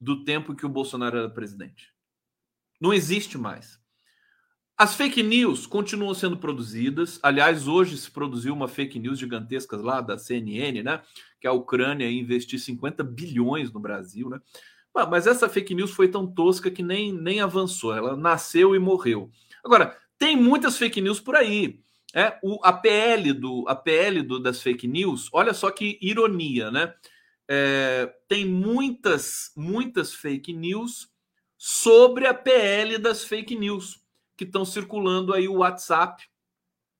[0.00, 1.92] do tempo que o Bolsonaro era presidente.
[2.80, 3.78] Não existe mais.
[4.76, 7.20] As fake news continuam sendo produzidas.
[7.22, 11.02] Aliás, hoje se produziu uma fake news gigantesca lá da CNN, né?
[11.38, 14.40] Que a Ucrânia ia investir 50 bilhões no Brasil, né?
[15.10, 17.94] Mas essa fake news foi tão tosca que nem, nem avançou.
[17.94, 19.30] Ela nasceu e morreu.
[19.62, 21.82] Agora, tem muitas fake news por aí.
[22.14, 26.70] É, o, a PL, do, a PL do, das fake news, olha só que ironia,
[26.70, 26.94] né?
[27.48, 31.10] É, tem muitas, muitas fake news
[31.56, 34.02] sobre a PL das fake news
[34.36, 36.24] que estão circulando aí o WhatsApp,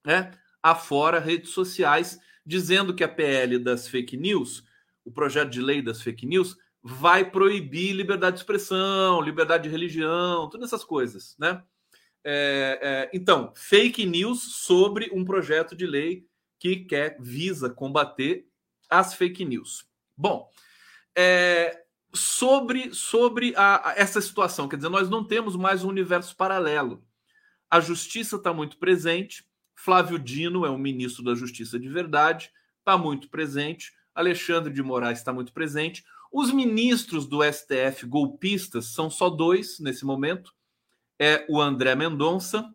[0.05, 0.33] né?
[0.63, 4.65] Afora redes sociais, dizendo que a PL das fake news,
[5.05, 10.49] o projeto de lei das fake news, vai proibir liberdade de expressão, liberdade de religião,
[10.49, 11.63] todas essas coisas, né?
[12.25, 16.27] É, é, então, fake news sobre um projeto de lei
[16.59, 18.47] que quer visa combater
[18.89, 19.87] as fake news.
[20.17, 20.49] Bom,
[21.17, 26.37] é, sobre sobre a, a essa situação, quer dizer, nós não temos mais um universo
[26.37, 27.05] paralelo.
[27.71, 29.45] A justiça está muito presente.
[29.75, 33.93] Flávio Dino é o ministro da Justiça de verdade, está muito presente.
[34.15, 36.05] Alexandre de Moraes está muito presente.
[36.31, 40.53] Os ministros do STF golpistas são só dois nesse momento
[41.23, 42.69] é o André Mendonça,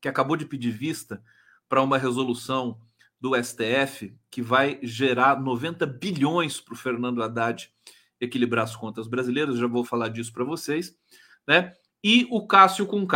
[0.00, 1.22] que acabou de pedir vista
[1.68, 2.80] para uma resolução
[3.20, 7.70] do STF que vai gerar 90 bilhões para o Fernando Haddad
[8.18, 10.96] equilibrar as contas brasileiras, já vou falar disso para vocês,
[11.46, 11.74] né?
[12.02, 13.06] E o Cássio com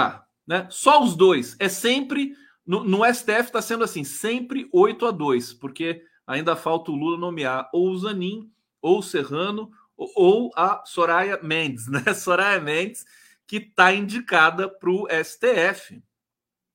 [0.47, 0.67] né?
[0.69, 1.57] Só os dois.
[1.59, 2.35] É sempre
[2.67, 7.17] no, no STF está sendo assim, sempre 8 a 2, porque ainda falta o Lula
[7.17, 8.53] nomear ou o Zanin,
[8.83, 12.13] ou o Serrano, ou, ou a Soraya Mendes, né?
[12.13, 13.07] Soraya Mendes
[13.49, 16.03] que está indicada para o STF,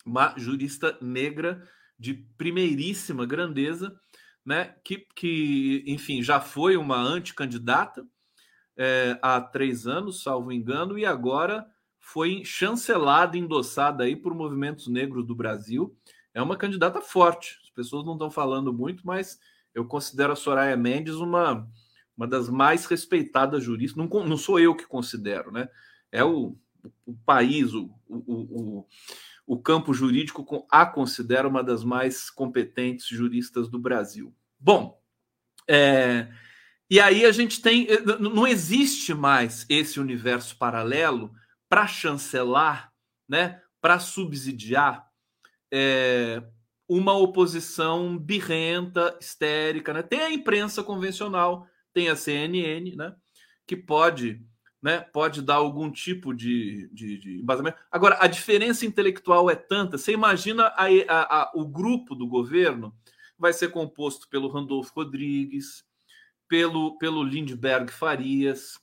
[0.03, 1.63] uma jurista negra
[1.97, 3.95] de primeiríssima grandeza,
[4.43, 4.75] né?
[4.83, 8.05] Que, que enfim, já foi uma anticandidata,
[8.75, 11.65] é, há três anos, salvo engano, e agora
[11.99, 15.95] foi chancelada, endossada aí por movimentos negros do Brasil.
[16.33, 17.59] É uma candidata forte.
[17.63, 19.39] As pessoas não estão falando muito, mas
[19.75, 21.69] eu considero a Soraya Mendes uma,
[22.17, 23.95] uma das mais respeitadas juristas.
[23.95, 25.69] Não, não sou eu que considero, né?
[26.11, 26.57] É o,
[27.05, 28.87] o país, o, o, o,
[29.45, 34.33] o campo jurídico a considera uma das mais competentes juristas do Brasil.
[34.59, 35.01] Bom,
[35.67, 36.27] é,
[36.89, 37.87] e aí a gente tem.
[37.89, 41.33] Eh, não existe mais esse universo paralelo
[41.67, 42.93] para chancelar,
[43.27, 45.03] né, para subsidiar
[45.73, 46.43] é,
[46.87, 49.91] uma oposição birrenta, histérica.
[49.91, 50.03] Né?
[50.03, 53.15] Tem a imprensa convencional, tem a CNN, né,
[53.65, 54.45] que pode,
[54.83, 57.77] né, pode dar algum tipo de, de, de embasamento.
[57.89, 59.97] Agora, a diferença intelectual é tanta.
[59.97, 62.93] Você imagina a, a, a, o grupo do governo
[63.39, 65.85] vai ser composto pelo Randolfo Rodrigues,
[66.49, 68.77] pelo, pelo Lindbergh Farias,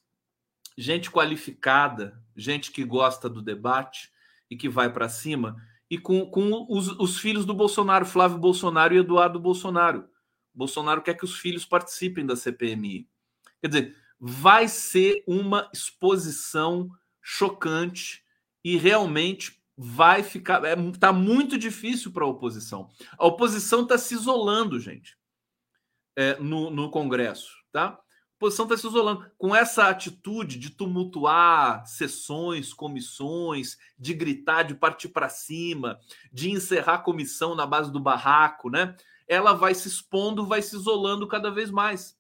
[0.77, 4.11] gente qualificada, gente que gosta do debate
[4.51, 8.95] e que vai para cima, e com, com os, os, filhos do Bolsonaro, Flávio Bolsonaro
[8.95, 10.09] e Eduardo Bolsonaro.
[10.55, 13.07] Bolsonaro quer que os filhos participem da CPMI.
[13.61, 16.91] Quer dizer, vai ser uma exposição
[17.23, 18.23] chocante
[18.63, 20.63] e realmente vai ficar.
[20.65, 22.91] Está é, tá muito difícil para a oposição.
[23.17, 25.17] A oposição está se isolando, gente,
[26.17, 27.87] é, no, no Congresso tá?
[27.89, 28.01] A
[28.37, 29.31] oposição está se isolando.
[29.37, 36.01] Com essa atitude de tumultuar sessões, comissões, de gritar, de partir para cima,
[36.33, 38.97] de encerrar comissão na base do barraco, né?
[39.29, 42.19] Ela vai se expondo, vai se isolando cada vez mais.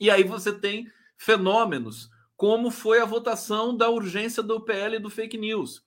[0.00, 5.08] E aí você tem fenômenos como foi a votação da urgência do PL e do
[5.08, 5.84] fake news.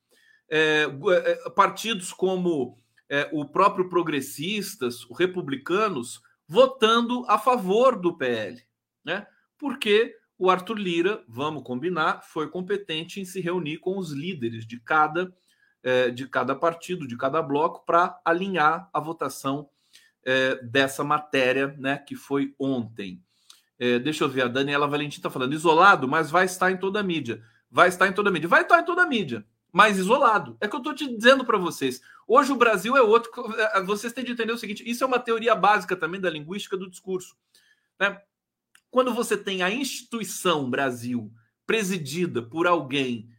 [0.50, 2.78] É, é, partidos como
[3.10, 8.64] é, o próprio Progressistas, os Republicanos, votando a favor do PL
[9.06, 9.28] né?
[9.58, 14.80] Porque o Arthur Lira, vamos combinar, foi competente em se reunir com os líderes de
[14.80, 15.34] cada,
[15.84, 19.70] eh, de cada partido, de cada bloco, para alinhar a votação
[20.72, 22.00] dessa matéria, né?
[22.00, 23.24] Que foi ontem.
[23.80, 27.00] Eh, deixa eu ver, a Daniela Valentim está falando isolado, mas vai estar em toda
[27.00, 27.44] a mídia.
[27.70, 28.48] Vai estar em toda a mídia.
[28.48, 30.58] Vai estar em toda a mídia, mas isolado.
[30.62, 32.02] É que eu estou te dizendo para vocês.
[32.28, 33.32] Hoje o Brasil é outro.
[33.86, 36.90] Vocês têm de entender o seguinte: isso é uma teoria básica também da linguística do
[36.90, 37.36] discurso.
[38.00, 38.20] Né?
[38.90, 41.32] Quando você tem a instituição Brasil
[41.66, 43.30] presidida por alguém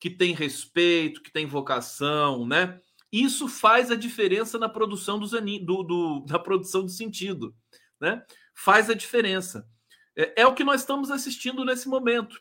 [0.00, 2.80] que tem respeito, que tem vocação, né?
[3.12, 5.28] Isso faz a diferença na produção do,
[5.84, 7.54] do, da produção do sentido,
[8.00, 8.24] né?
[8.52, 9.68] Faz a diferença.
[10.16, 12.40] É, é, o que nós estamos assistindo nesse momento.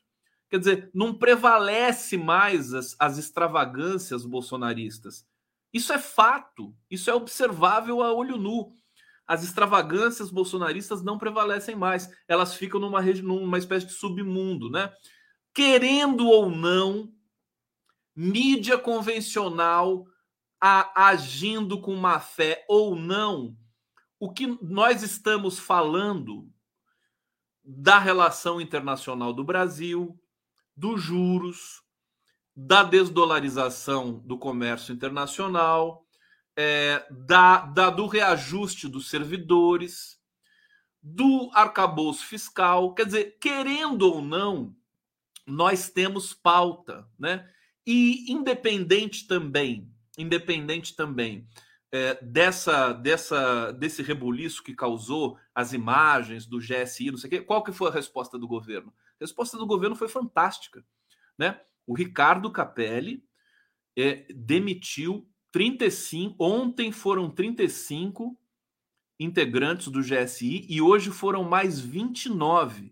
[0.49, 5.26] Quer dizer, não prevalece mais as, as extravagâncias bolsonaristas.
[5.74, 8.71] Isso é fato, isso é observável a olho nu
[9.26, 12.09] as extravagâncias bolsonaristas não prevalecem mais.
[12.28, 14.91] Elas ficam numa, numa espécie de submundo, né?
[15.53, 17.11] Querendo ou não,
[18.15, 20.05] mídia convencional
[20.59, 23.55] a, agindo com má fé ou não,
[24.19, 26.51] o que nós estamos falando
[27.64, 30.20] da relação internacional do Brasil,
[30.76, 31.82] dos juros,
[32.55, 36.05] da desdolarização do comércio internacional,
[36.55, 40.20] é, da, da, do reajuste dos servidores,
[41.01, 42.93] do arcabouço fiscal.
[42.93, 44.76] Quer dizer, querendo ou não,
[45.45, 47.49] nós temos pauta, né?
[47.86, 51.47] E independente também, independente também
[51.93, 57.41] é, dessa, dessa, desse rebuliço que causou as imagens do GSI, não sei o quê,
[57.41, 58.91] qual que foi a resposta do governo?
[59.21, 60.83] A resposta do governo foi fantástica,
[61.37, 61.61] né?
[61.85, 63.23] O Ricardo Capelli
[63.95, 68.35] é, demitiu 35, ontem foram 35
[69.19, 72.91] integrantes do GSI e hoje foram mais 29.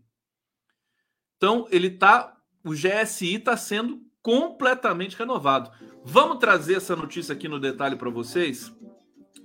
[1.38, 5.72] Então, ele tá, o GSI está sendo completamente renovado.
[6.04, 8.72] Vamos trazer essa notícia aqui no detalhe para vocês,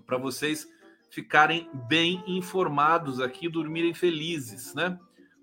[0.07, 0.69] para vocês
[1.11, 4.99] ficarem bem informados aqui, dormirem felizes, né?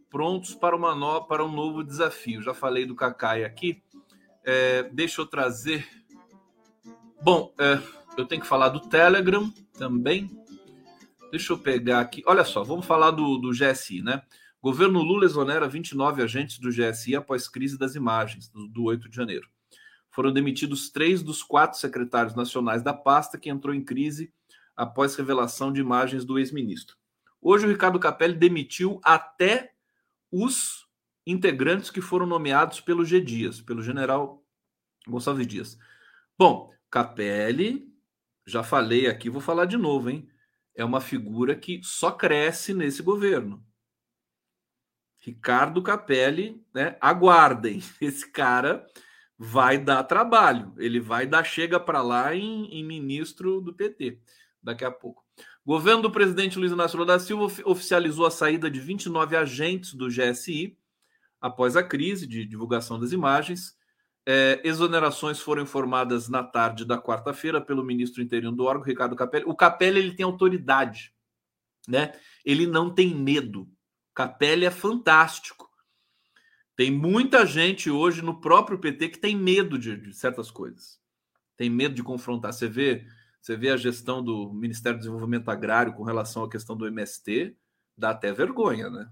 [0.10, 1.26] Prontos para uma no...
[1.26, 2.42] para um novo desafio.
[2.42, 3.84] Já falei do Cacai aqui.
[4.46, 5.88] É, deixa eu trazer
[7.24, 7.82] Bom, é,
[8.18, 10.30] eu tenho que falar do Telegram também.
[11.32, 12.22] Deixa eu pegar aqui.
[12.26, 14.22] Olha só, vamos falar do, do GSI, né?
[14.62, 19.16] Governo Lula exonera 29 agentes do GSI após crise das imagens do, do 8 de
[19.16, 19.48] janeiro.
[20.12, 24.30] Foram demitidos três dos quatro secretários nacionais da pasta que entrou em crise
[24.76, 26.98] após revelação de imagens do ex-ministro.
[27.42, 29.74] Hoje o Ricardo Capelli demitiu até
[30.32, 30.88] os
[31.26, 34.44] integrantes que foram nomeados pelo G Dias, pelo general
[35.08, 35.78] Gonçalves Dias.
[36.38, 37.88] Bom, Capelli,
[38.46, 40.28] já falei aqui, vou falar de novo, hein?
[40.76, 43.64] É uma figura que só cresce nesse governo.
[45.20, 46.98] Ricardo Capelli, né?
[47.00, 48.86] Aguardem, esse cara
[49.38, 50.74] vai dar trabalho.
[50.78, 54.20] Ele vai dar chega para lá em, em, ministro do PT
[54.64, 55.24] daqui a pouco.
[55.66, 59.94] O governo do presidente Luiz Inácio Lula da Silva oficializou a saída de 29 agentes
[59.94, 60.78] do GSI
[61.40, 63.76] após a crise de divulgação das imagens.
[64.26, 69.46] É, exonerações foram informadas na tarde da quarta-feira pelo ministro interino do órgão, Ricardo Capelli.
[69.46, 71.14] O Capelli ele tem autoridade,
[71.88, 72.14] né?
[72.46, 73.70] Ele não tem medo.
[74.14, 75.70] Capelli é fantástico.
[76.76, 81.00] Tem muita gente hoje no próprio PT que tem medo de, de certas coisas.
[81.56, 82.54] Tem medo de confrontar.
[82.54, 83.06] Você vê,
[83.44, 87.54] você vê a gestão do Ministério do Desenvolvimento Agrário com relação à questão do MST,
[87.98, 89.10] dá até vergonha, né?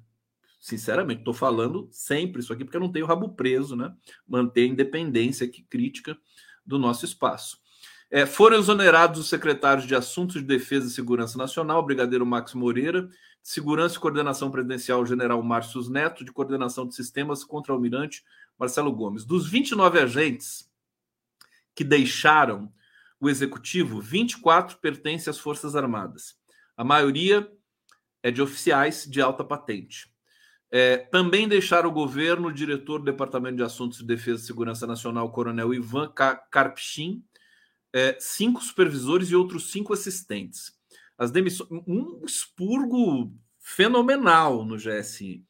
[0.57, 3.93] Sinceramente, estou falando sempre isso aqui porque eu não tenho rabo preso, né?
[4.25, 6.17] Manter a independência aqui crítica
[6.65, 7.59] do nosso espaço.
[8.09, 13.01] É, foram exonerados os secretários de Assuntos de Defesa e Segurança Nacional, Brigadeiro Max Moreira,
[13.01, 18.23] de Segurança e Coordenação Presidencial, General Márcio Neto, de Coordenação de Sistemas, Contra-Almirante
[18.57, 19.25] Marcelo Gomes.
[19.25, 20.71] Dos 29 agentes
[21.75, 22.71] que deixaram
[23.22, 26.36] o Executivo, 24 pertencem às Forças Armadas.
[26.76, 27.47] A maioria
[28.24, 30.11] é de oficiais de alta patente.
[30.72, 34.88] É, também deixaram o governo o diretor do Departamento de Assuntos de Defesa e Segurança
[34.88, 36.11] Nacional, Coronel Ivan
[36.49, 37.24] Karpchin,
[37.93, 40.74] é, cinco supervisores e outros cinco assistentes.
[41.15, 45.45] As demissões, um expurgo fenomenal no GSI.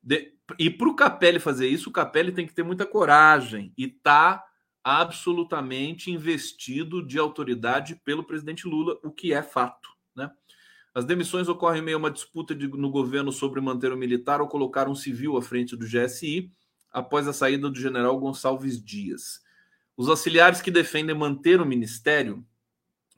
[0.00, 3.88] De, e para o Capelli fazer isso, o Capelli tem que ter muita coragem e
[3.88, 4.44] tá
[4.88, 10.30] absolutamente investido de autoridade pelo presidente Lula, o que é fato, né?
[10.94, 14.40] As demissões ocorrem em meio a uma disputa de, no governo sobre manter o militar
[14.40, 16.52] ou colocar um civil à frente do GSI,
[16.92, 19.40] após a saída do general Gonçalves Dias.
[19.96, 22.46] Os auxiliares que defendem manter o ministério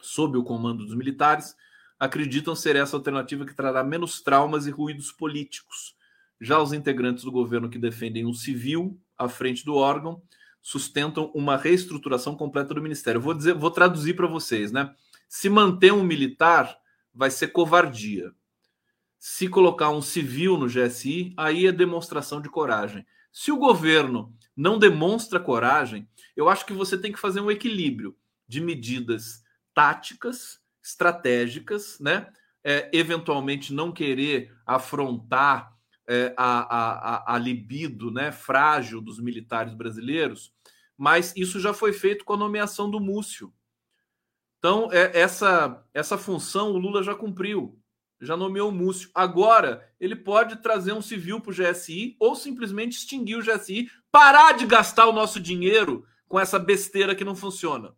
[0.01, 1.55] sob o comando dos militares
[2.01, 5.95] acreditam ser essa alternativa que trará menos traumas e ruídos políticos.
[6.41, 10.23] Já os integrantes do governo que defendem um civil à frente do órgão
[10.63, 13.21] sustentam uma reestruturação completa do ministério.
[13.21, 14.95] Vou dizer, vou traduzir para vocês, né?
[15.29, 16.77] Se manter um militar
[17.15, 18.33] vai ser covardia.
[19.19, 23.05] Se colocar um civil no GSI, aí é demonstração de coragem.
[23.33, 28.17] Se o governo não demonstra coragem, eu acho que você tem que fazer um equilíbrio
[28.47, 29.43] de medidas
[29.75, 32.33] táticas, estratégicas, né?
[32.65, 35.78] É, eventualmente não querer afrontar
[36.09, 40.55] é, a, a, a libido né, frágil dos militares brasileiros,
[40.97, 43.53] mas isso já foi feito com a nomeação do Múcio.
[44.59, 47.79] Então, é, essa, essa função o Lula já cumpriu,
[48.21, 49.11] já nomeou o Múcio.
[49.15, 54.53] Agora, ele pode trazer um civil para o GSI ou simplesmente extinguir o GSI, parar
[54.53, 57.95] de gastar o nosso dinheiro com essa besteira que não funciona.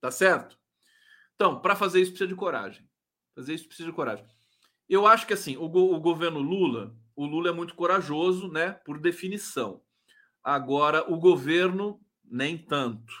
[0.00, 0.58] Tá certo?
[1.34, 2.86] Então, para fazer isso precisa de coragem.
[3.34, 4.26] Fazer isso precisa de coragem.
[4.88, 8.72] Eu acho que assim, o, go o governo Lula, o Lula é muito corajoso, né?
[8.84, 9.82] Por definição.
[10.42, 13.12] Agora, o governo, nem tanto.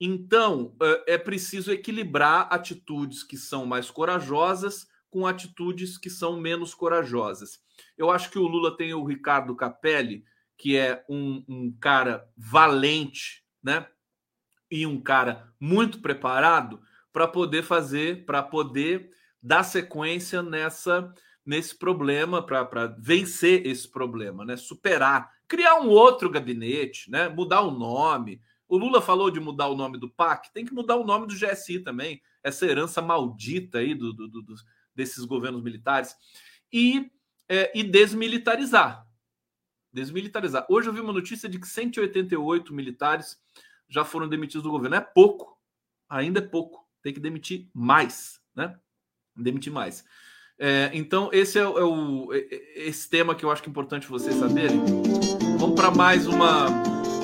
[0.00, 0.76] Então,
[1.06, 7.60] é preciso equilibrar atitudes que são mais corajosas com atitudes que são menos corajosas.
[7.96, 10.24] Eu acho que o Lula tem o Ricardo Capelli,
[10.56, 13.86] que é um, um cara valente, né?
[14.70, 16.82] E um cara muito preparado
[17.12, 19.10] para poder fazer, para poder
[19.42, 21.12] dar sequência nessa
[21.44, 24.56] nesse problema, para vencer esse problema, né?
[24.56, 27.28] Superar, criar um outro gabinete, né?
[27.28, 28.40] Mudar o nome
[28.72, 31.34] o Lula falou de mudar o nome do PAC, tem que mudar o nome do
[31.34, 34.54] GSI também, essa herança maldita aí do, do, do,
[34.94, 36.16] desses governos militares,
[36.72, 37.12] e,
[37.50, 39.06] é, e desmilitarizar.
[39.92, 40.64] Desmilitarizar.
[40.70, 43.38] Hoje eu vi uma notícia de que 188 militares
[43.90, 44.96] já foram demitidos do governo.
[44.96, 45.60] É pouco,
[46.08, 46.88] ainda é pouco.
[47.02, 48.80] Tem que demitir mais, né?
[49.36, 50.04] Demitir mais.
[50.58, 53.70] É, então, esse é, é, o, é, é esse tema que eu acho que é
[53.70, 54.80] importante vocês saberem.
[55.58, 56.66] Vamos para mais uma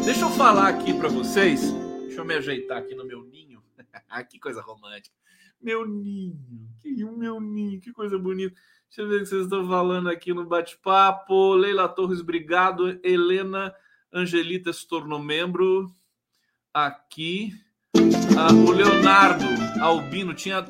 [0.08, 1.70] Deixa eu falar aqui para vocês.
[2.06, 3.62] Deixa eu me ajeitar aqui no meu ninho.
[4.30, 5.14] que coisa romântica.
[5.60, 6.40] Meu ninho.
[6.80, 7.78] Que meu ninho.
[7.78, 8.58] Que coisa bonita.
[8.88, 11.54] Deixa eu ver o que vocês estão falando aqui no bate-papo.
[11.56, 12.98] Leila Torres, obrigado.
[13.04, 13.74] Helena
[14.10, 15.94] Angelita se tornou membro
[16.72, 17.52] aqui.
[18.38, 19.44] Ah, o Leonardo
[19.80, 20.62] Albino tinha,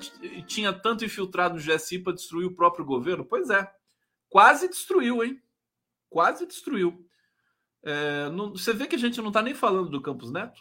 [0.46, 3.24] tinha tanto infiltrado no GSI para destruir o próprio governo?
[3.24, 3.70] Pois é.
[4.28, 5.42] Quase destruiu, hein?
[6.08, 7.06] Quase destruiu.
[7.82, 10.60] É, não, você vê que a gente não está nem falando do Campos Neto?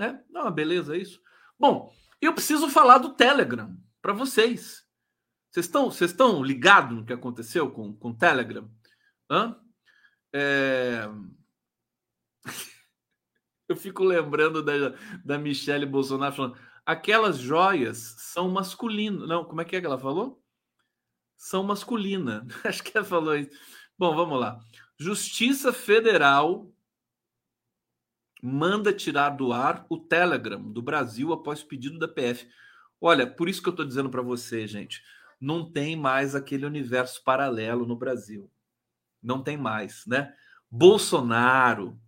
[0.00, 1.20] É, não, beleza, é isso.
[1.58, 4.86] Bom, eu preciso falar do Telegram para vocês.
[5.50, 8.70] Vocês estão, vocês estão ligados no que aconteceu com, com o Telegram?
[9.30, 9.58] Hã?
[10.32, 11.08] É...
[13.68, 14.94] eu fico lembrando da,
[15.24, 19.28] da Michelle Bolsonaro falando aquelas joias são masculinas.
[19.28, 20.42] Não, como é que é que ela falou?
[21.36, 22.44] são masculinas.
[22.64, 23.50] Acho que ela falou isso.
[23.98, 24.58] Bom, vamos lá.
[24.98, 26.72] Justiça Federal
[28.42, 32.48] manda tirar do ar o Telegram do Brasil após pedido da PF.
[33.00, 35.02] Olha, por isso que eu estou dizendo para você, gente,
[35.40, 38.50] não tem mais aquele universo paralelo no Brasil.
[39.22, 40.34] Não tem mais, né?
[40.70, 42.00] Bolsonaro,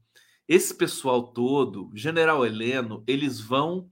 [0.48, 3.90] esse pessoal todo, General Heleno, eles vão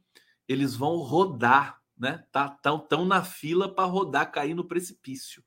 [0.49, 2.25] eles vão rodar, né?
[2.31, 5.43] Tá tão, tão na fila para rodar, cair no precipício.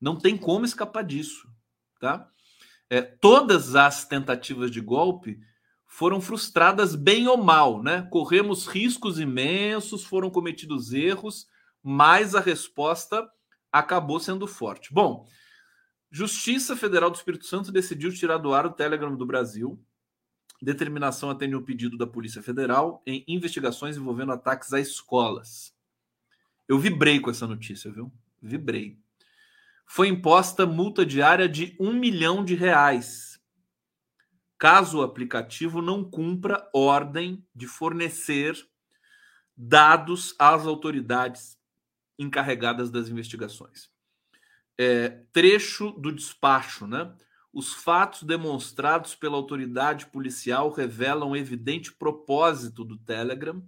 [0.00, 1.48] Não tem como escapar disso,
[2.00, 2.28] tá?
[2.88, 5.38] É, todas as tentativas de golpe
[5.86, 8.02] foram frustradas bem ou mal, né?
[8.10, 11.46] Corremos riscos imensos, foram cometidos erros,
[11.82, 13.28] mas a resposta
[13.70, 14.92] acabou sendo forte.
[14.92, 15.26] Bom,
[16.10, 19.80] Justiça Federal do Espírito Santo decidiu tirar do ar o Telegram do Brasil.
[20.62, 25.74] Determinação atende o pedido da Polícia Federal em investigações envolvendo ataques a escolas.
[26.68, 28.12] Eu vibrei com essa notícia, viu?
[28.42, 28.98] Vibrei.
[29.86, 33.30] Foi imposta multa diária de um milhão de reais
[34.60, 38.54] caso o aplicativo não cumpra ordem de fornecer
[39.56, 41.58] dados às autoridades
[42.18, 43.90] encarregadas das investigações.
[44.76, 47.10] É, trecho do despacho, né?
[47.52, 53.62] Os fatos demonstrados pela autoridade policial revelam evidente propósito do Telegram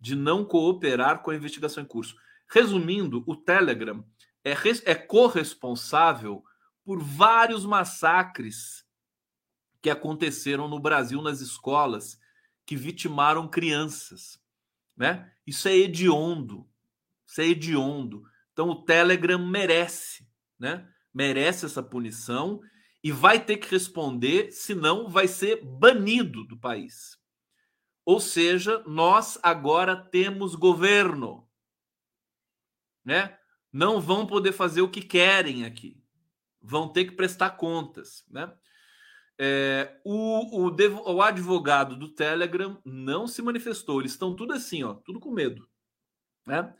[0.00, 2.16] de não cooperar com a investigação em curso.
[2.48, 4.04] Resumindo, o Telegram
[4.44, 6.42] é, é corresponsável
[6.84, 8.84] por vários massacres
[9.80, 12.18] que aconteceram no Brasil nas escolas
[12.66, 14.40] que vitimaram crianças,
[14.96, 15.30] né?
[15.46, 16.68] Isso é hediondo,
[17.26, 18.24] isso é hediondo.
[18.52, 20.26] Então o Telegram merece,
[20.58, 20.88] né?
[21.14, 22.60] Merece essa punição
[23.02, 27.18] e vai ter que responder, senão vai ser banido do país.
[28.04, 31.48] Ou seja, nós agora temos governo,
[33.04, 33.38] né?
[33.72, 36.02] Não vão poder fazer o que querem aqui.
[36.60, 38.52] Vão ter que prestar contas, né?
[39.40, 44.00] É, o, o, o, advogado do Telegram não se manifestou.
[44.00, 45.68] Eles estão tudo assim, ó, tudo com medo.
[46.44, 46.74] Né?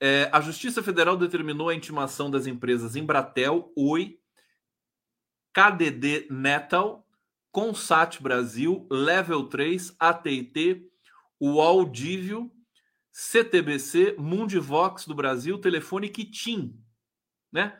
[0.00, 4.20] É, a Justiça Federal determinou a intimação das empresas Embratel, Oi,
[5.56, 7.08] KDD Netal,
[7.50, 10.86] Consat Brasil, Level 3, AT&T,
[11.40, 12.52] UOL Divio,
[13.10, 16.78] CTBC, Mundivox do Brasil, Telefone Kitim,
[17.50, 17.74] né?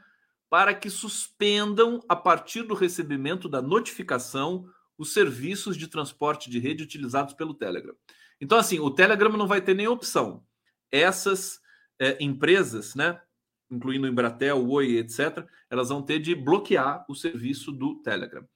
[0.49, 4.66] para que suspendam, a partir do recebimento da notificação,
[4.97, 7.95] os serviços de transporte de rede utilizados pelo Telegram.
[8.41, 10.43] Então, assim, o Telegram não vai ter nem opção.
[10.91, 11.61] Essas
[11.99, 13.20] é, empresas, né,
[13.70, 18.46] incluindo o Embratel, Oi, etc., elas vão ter de bloquear o serviço do Telegram.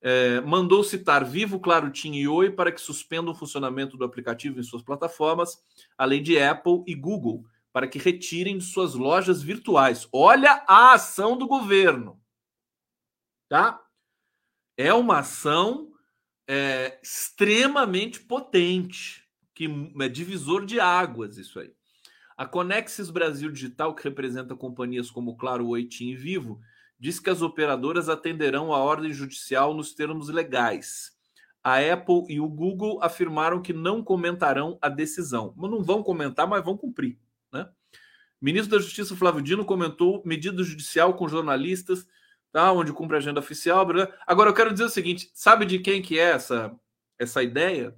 [0.00, 4.60] É, mandou citar Vivo, Claro, TIM e Oi para que suspendam o funcionamento do aplicativo
[4.60, 5.58] em suas plataformas,
[5.96, 10.08] além de Apple e Google, para que retirem de suas lojas virtuais.
[10.12, 12.20] Olha a ação do governo,
[13.48, 13.82] tá?
[14.76, 15.92] É uma ação
[16.46, 19.68] é, extremamente potente, que
[20.00, 21.72] é divisor de águas isso aí.
[22.38, 26.60] A Conexis Brasil Digital, que representa companhias como Claro, Oitim e Vivo,
[26.96, 31.10] diz que as operadoras atenderão a ordem judicial nos termos legais.
[31.64, 35.52] A Apple e o Google afirmaram que não comentarão a decisão.
[35.56, 37.18] Mas não vão comentar, mas vão cumprir.
[37.52, 37.68] Né?
[38.40, 42.06] Ministro da Justiça Flávio Dino comentou medida judicial com jornalistas,
[42.52, 42.70] tá?
[42.70, 43.84] onde cumpre a agenda oficial.
[44.24, 46.72] Agora eu quero dizer o seguinte: sabe de quem que é essa,
[47.18, 47.96] essa ideia?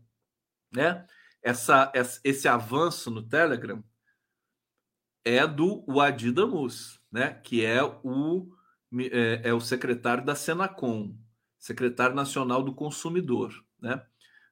[0.74, 1.04] Né?
[1.42, 1.92] Essa,
[2.24, 3.84] esse avanço no Telegram
[5.24, 7.32] é do Wadi Damus, né?
[7.44, 8.48] que é o,
[9.10, 11.14] é, é o secretário da Senacom,
[11.58, 13.52] secretário nacional do consumidor.
[13.80, 14.02] Né?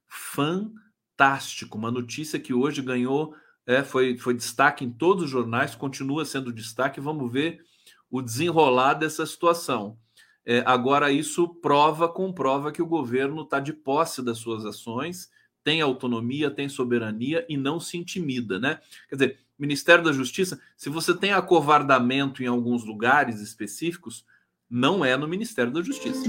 [0.07, 6.25] Fantástico, uma notícia que hoje ganhou é, foi, foi destaque em todos os jornais, continua
[6.25, 6.99] sendo destaque.
[6.99, 7.61] Vamos ver
[8.09, 9.97] o desenrolar dessa situação.
[10.43, 15.29] É, agora, isso prova, comprova que o governo está de posse das suas ações,
[15.63, 18.79] tem autonomia, tem soberania e não se intimida, né?
[19.09, 24.25] Quer dizer, Ministério da Justiça, se você tem acovardamento em alguns lugares específicos,
[24.69, 26.23] não é no Ministério da Justiça.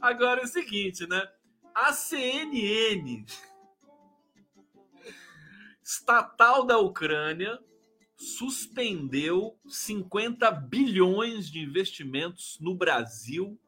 [0.00, 1.22] Agora é o seguinte, né?
[1.72, 3.24] A CNN,
[5.82, 7.58] estatal da Ucrânia,
[8.20, 13.58] suspendeu 50 bilhões de investimentos no Brasil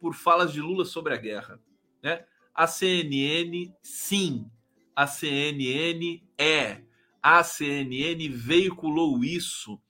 [0.00, 1.60] por falas de Lula sobre a guerra.
[2.02, 2.24] Né?
[2.54, 4.50] A CNN, sim.
[4.96, 6.82] A CNN é.
[7.22, 9.80] A CNN veiculou isso.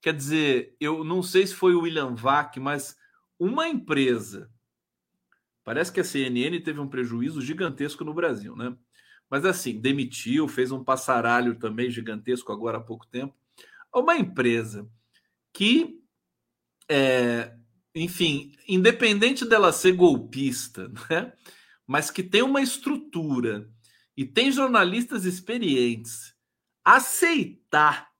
[0.00, 2.96] Quer dizer, eu não sei se foi o William Vac, mas
[3.38, 4.50] uma empresa
[5.70, 8.74] Parece que a CNN teve um prejuízo gigantesco no Brasil, né?
[9.30, 13.34] Mas assim, demitiu, fez um passaralho também gigantesco agora há pouco tempo.
[13.94, 14.88] Uma empresa
[15.52, 16.02] que,
[16.88, 17.54] é,
[17.94, 21.32] enfim, independente dela ser golpista, né?
[21.86, 23.70] mas que tem uma estrutura
[24.16, 26.34] e tem jornalistas experientes,
[26.84, 28.10] aceitar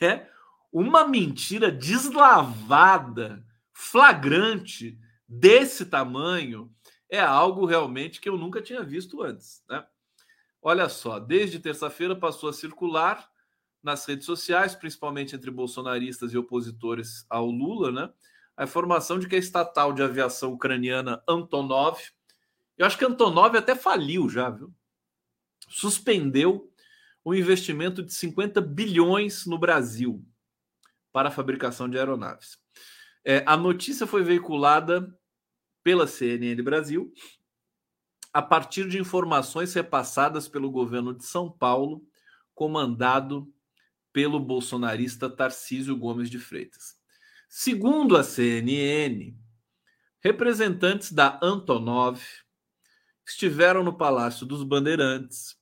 [0.00, 0.28] né?
[0.72, 4.98] uma mentira deslavada, flagrante
[5.28, 6.72] desse tamanho
[7.08, 9.62] é algo realmente que eu nunca tinha visto antes.
[9.68, 9.84] Né?
[10.66, 13.30] Olha só, desde terça-feira passou a circular
[13.82, 18.10] nas redes sociais, principalmente entre bolsonaristas e opositores ao Lula, né?
[18.56, 22.00] A informação de que a estatal de aviação ucraniana Antonov,
[22.78, 24.72] eu acho que Antonov até faliu já, viu?
[25.68, 26.72] Suspendeu
[27.22, 30.24] o investimento de 50 bilhões no Brasil
[31.12, 32.58] para a fabricação de aeronaves.
[33.22, 35.14] É, a notícia foi veiculada
[35.82, 37.12] pela CNN Brasil
[38.34, 42.04] a partir de informações repassadas pelo governo de São Paulo,
[42.52, 43.48] comandado
[44.12, 46.96] pelo bolsonarista Tarcísio Gomes de Freitas.
[47.48, 49.36] Segundo a CNN,
[50.18, 52.20] representantes da Antonov
[53.24, 55.56] estiveram no Palácio dos Bandeirantes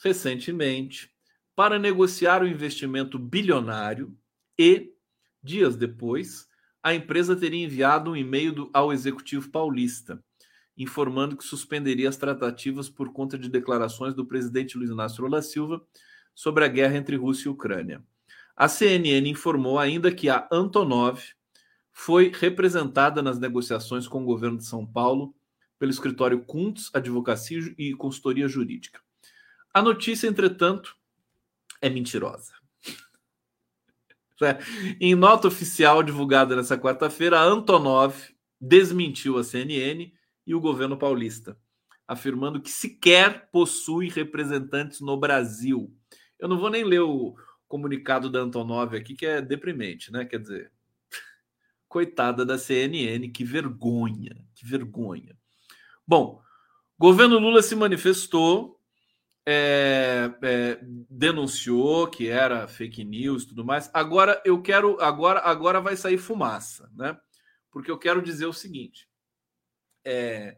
[0.00, 1.10] recentemente
[1.56, 4.16] para negociar o investimento bilionário
[4.56, 4.92] e,
[5.42, 6.46] dias depois,
[6.80, 10.22] a empresa teria enviado um e-mail ao executivo paulista
[10.76, 15.82] informando que suspenderia as tratativas por conta de declarações do presidente Luiz Inácio Lula Silva
[16.34, 18.02] sobre a guerra entre Rússia e Ucrânia.
[18.56, 21.22] A CNN informou ainda que a Antonov
[21.92, 25.34] foi representada nas negociações com o governo de São Paulo
[25.78, 29.00] pelo escritório Kuntz Advocacia e Consultoria Jurídica.
[29.74, 30.96] A notícia, entretanto,
[31.80, 32.52] é mentirosa.
[34.44, 34.58] É.
[35.00, 38.16] Em nota oficial divulgada nessa quarta-feira, a Antonov
[38.60, 40.10] desmentiu a CNN
[40.46, 41.56] e o governo paulista,
[42.06, 45.94] afirmando que sequer possui representantes no Brasil.
[46.38, 47.34] Eu não vou nem ler o
[47.68, 50.24] comunicado da Antonov aqui, que é deprimente, né?
[50.24, 50.72] Quer dizer,
[51.88, 55.36] coitada da CNN, que vergonha, que vergonha.
[56.06, 56.42] Bom,
[56.98, 58.78] governo Lula se manifestou
[59.44, 60.78] é, é,
[61.10, 63.90] denunciou que era fake news tudo mais.
[63.92, 67.18] Agora eu quero, agora, agora vai sair fumaça, né?
[67.70, 69.08] Porque eu quero dizer o seguinte:
[70.04, 70.56] é,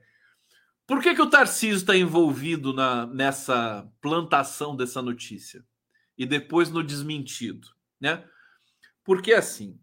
[0.87, 5.65] por que, que o Tarcísio está envolvido na, nessa plantação dessa notícia
[6.17, 7.69] e depois no desmentido,
[8.01, 8.25] né?
[9.03, 9.81] Porque assim,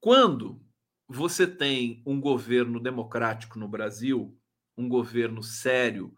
[0.00, 0.60] quando
[1.08, 4.38] você tem um governo democrático no Brasil,
[4.76, 6.14] um governo sério,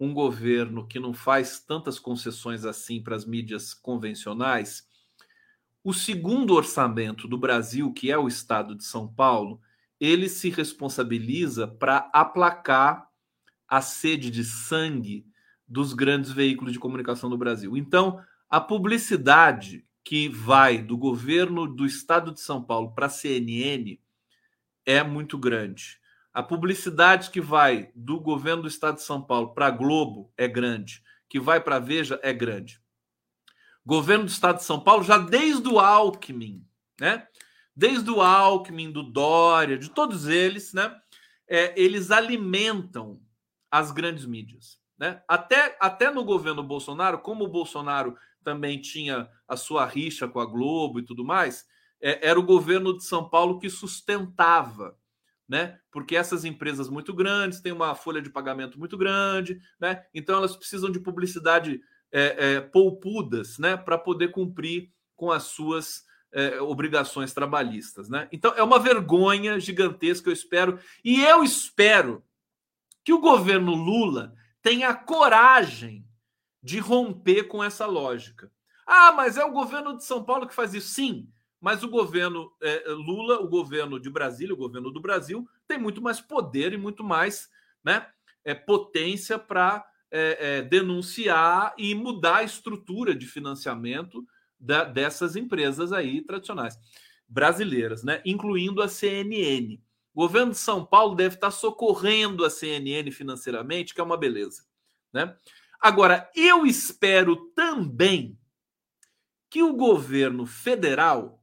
[0.00, 4.88] um governo que não faz tantas concessões assim para as mídias convencionais,
[5.84, 9.60] o segundo orçamento do Brasil, que é o estado de São Paulo,
[10.02, 13.08] ele se responsabiliza para aplacar
[13.68, 15.24] a sede de sangue
[15.68, 17.76] dos grandes veículos de comunicação do Brasil.
[17.76, 23.96] Então, a publicidade que vai do governo do estado de São Paulo para a CNN
[24.84, 26.00] é muito grande.
[26.34, 30.48] A publicidade que vai do governo do estado de São Paulo para a Globo é
[30.48, 32.82] grande, que vai para a Veja é grande.
[33.86, 36.66] Governo do estado de São Paulo, já desde o Alckmin,
[36.98, 37.28] né?
[37.74, 40.94] Desde o Alckmin, do Dória, de todos eles, né?
[41.48, 43.20] É, eles alimentam
[43.70, 44.78] as grandes mídias.
[44.98, 45.22] Né?
[45.26, 50.46] Até, até no governo Bolsonaro, como o Bolsonaro também tinha a sua rixa com a
[50.46, 51.66] Globo e tudo mais,
[52.00, 54.96] é, era o governo de São Paulo que sustentava
[55.52, 55.78] né?
[55.90, 60.02] Porque essas empresas muito grandes têm uma folha de pagamento muito grande, né?
[60.14, 61.78] Então elas precisam de publicidade
[62.10, 63.76] é, é, poupudas, né?
[63.76, 68.28] Para poder cumprir com as suas é, obrigações trabalhistas, né?
[68.32, 72.24] Então é uma vergonha gigantesca, eu espero, e eu espero
[73.04, 76.06] que o governo Lula tenha coragem
[76.62, 78.50] de romper com essa lógica.
[78.86, 80.88] Ah, mas é o governo de São Paulo que faz isso.
[80.88, 81.28] Sim,
[81.60, 86.00] mas o governo é, Lula, o governo de Brasília, o governo do Brasil, tem muito
[86.00, 87.48] mais poder e muito mais
[87.84, 88.06] né,
[88.44, 94.26] é, potência para é, é, denunciar e mudar a estrutura de financiamento
[94.62, 96.78] da, dessas empresas aí tradicionais
[97.28, 99.80] brasileiras, né, incluindo a CNN.
[100.14, 104.64] O governo de São Paulo deve estar socorrendo a CNN financeiramente, que é uma beleza.
[105.12, 105.34] Né?
[105.80, 108.38] Agora, eu espero também
[109.48, 111.42] que o governo federal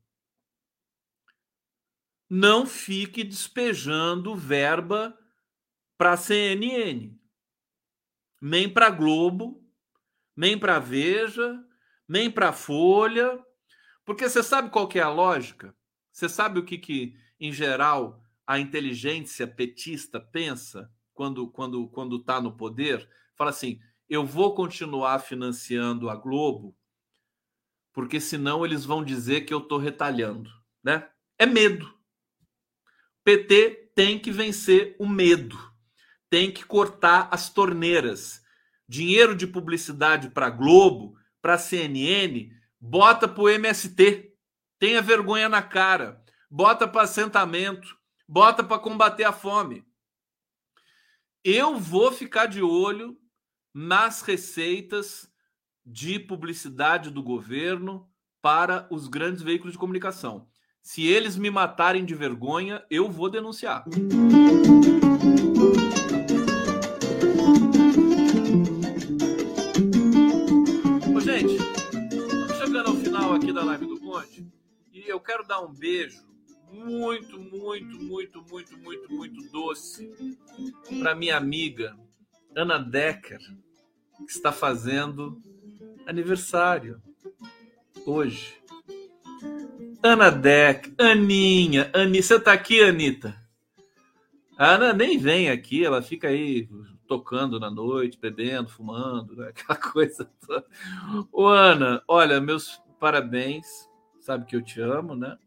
[2.29, 5.17] não fique despejando verba
[5.97, 7.17] para a CNN,
[8.39, 9.67] nem para Globo,
[10.35, 11.59] nem para Veja,
[12.09, 13.39] nem para Folha,
[14.03, 15.75] porque você sabe qual que é a lógica?
[16.11, 22.41] Você sabe o que, que em geral, a inteligência petista pensa quando quando quando está
[22.41, 23.79] no poder, fala assim:
[24.09, 26.75] eu vou continuar financiando a Globo,
[27.93, 30.49] porque senão eles vão dizer que eu estou retalhando,
[30.83, 31.07] né?
[31.37, 31.93] É medo.
[33.23, 35.57] PT tem que vencer o medo,
[36.29, 38.41] tem que cortar as torneiras.
[38.87, 44.33] Dinheiro de publicidade para Globo, para CNN, bota para o MST.
[44.77, 46.23] Tenha vergonha na cara.
[46.49, 47.97] Bota para assentamento.
[48.27, 49.83] Bota para combater a fome.
[51.43, 53.17] Eu vou ficar de olho
[53.73, 55.29] nas receitas
[55.85, 58.09] de publicidade do governo
[58.41, 60.47] para os grandes veículos de comunicação.
[60.81, 63.85] Se eles me matarem de vergonha, eu vou denunciar.
[75.09, 76.27] Eu quero dar um beijo
[76.71, 80.09] muito, muito, muito, muito, muito, muito doce
[80.99, 81.97] para minha amiga
[82.55, 83.39] Ana Decker,
[84.17, 85.41] que está fazendo
[86.05, 87.01] aniversário
[88.05, 88.55] hoje.
[90.01, 93.35] Ana Deck, Aninha, Ani, você tá aqui, Anitta?
[94.57, 96.69] A Ana nem vem aqui, ela fica aí
[97.07, 99.49] tocando na noite, bebendo, fumando, né?
[99.55, 100.65] aquela coisa toda.
[101.31, 103.88] Ô, Ana, olha, meus parabéns,
[104.29, 105.39] sabe que eu te amo, né?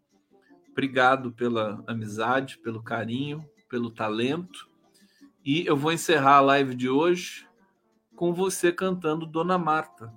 [0.72, 4.68] Obrigado pela amizade, pelo carinho, pelo talento.
[5.44, 7.46] E eu vou encerrar a live de hoje
[8.16, 10.12] com você cantando Dona Marta,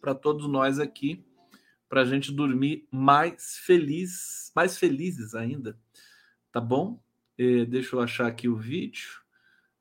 [0.00, 1.20] para todos nós aqui,
[1.88, 5.76] para a gente dormir mais feliz, mais felizes ainda,
[6.52, 7.02] tá bom?
[7.36, 9.20] E deixa eu achar aqui o vídeo.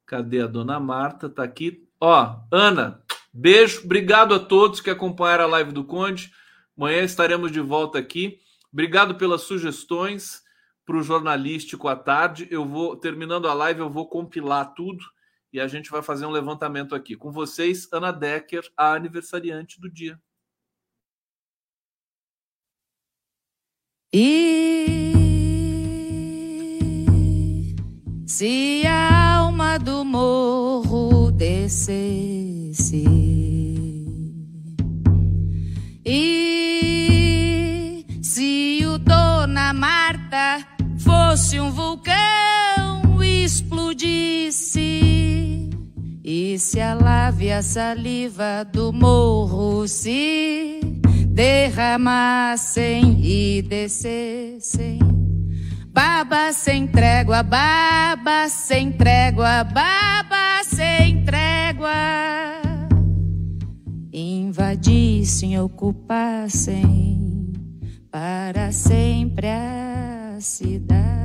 [0.04, 1.30] Cadê a Dona Marta?
[1.30, 1.88] Tá aqui.
[2.02, 6.34] Ó, Ana, beijo, obrigado a todos que acompanharam a live do Conde.
[6.78, 8.40] Amanhã estaremos de volta aqui.
[8.72, 10.44] Obrigado pelas sugestões
[10.86, 12.48] para o jornalístico à tarde.
[12.52, 15.04] Eu vou, terminando a live, eu vou compilar tudo
[15.52, 17.16] e a gente vai fazer um levantamento aqui.
[17.16, 20.20] Com vocês, Ana Decker, a aniversariante do dia.
[24.14, 25.16] E
[28.28, 33.06] se a alma do morro descesse
[47.46, 50.80] lave a saliva do morro se
[51.28, 55.00] derramassem e descessem.
[55.88, 61.92] Baba sem trégua, baba sem trégua, baba sem trégua.
[64.12, 67.54] Invadissem, ocupassem
[68.10, 71.25] para sempre a cidade.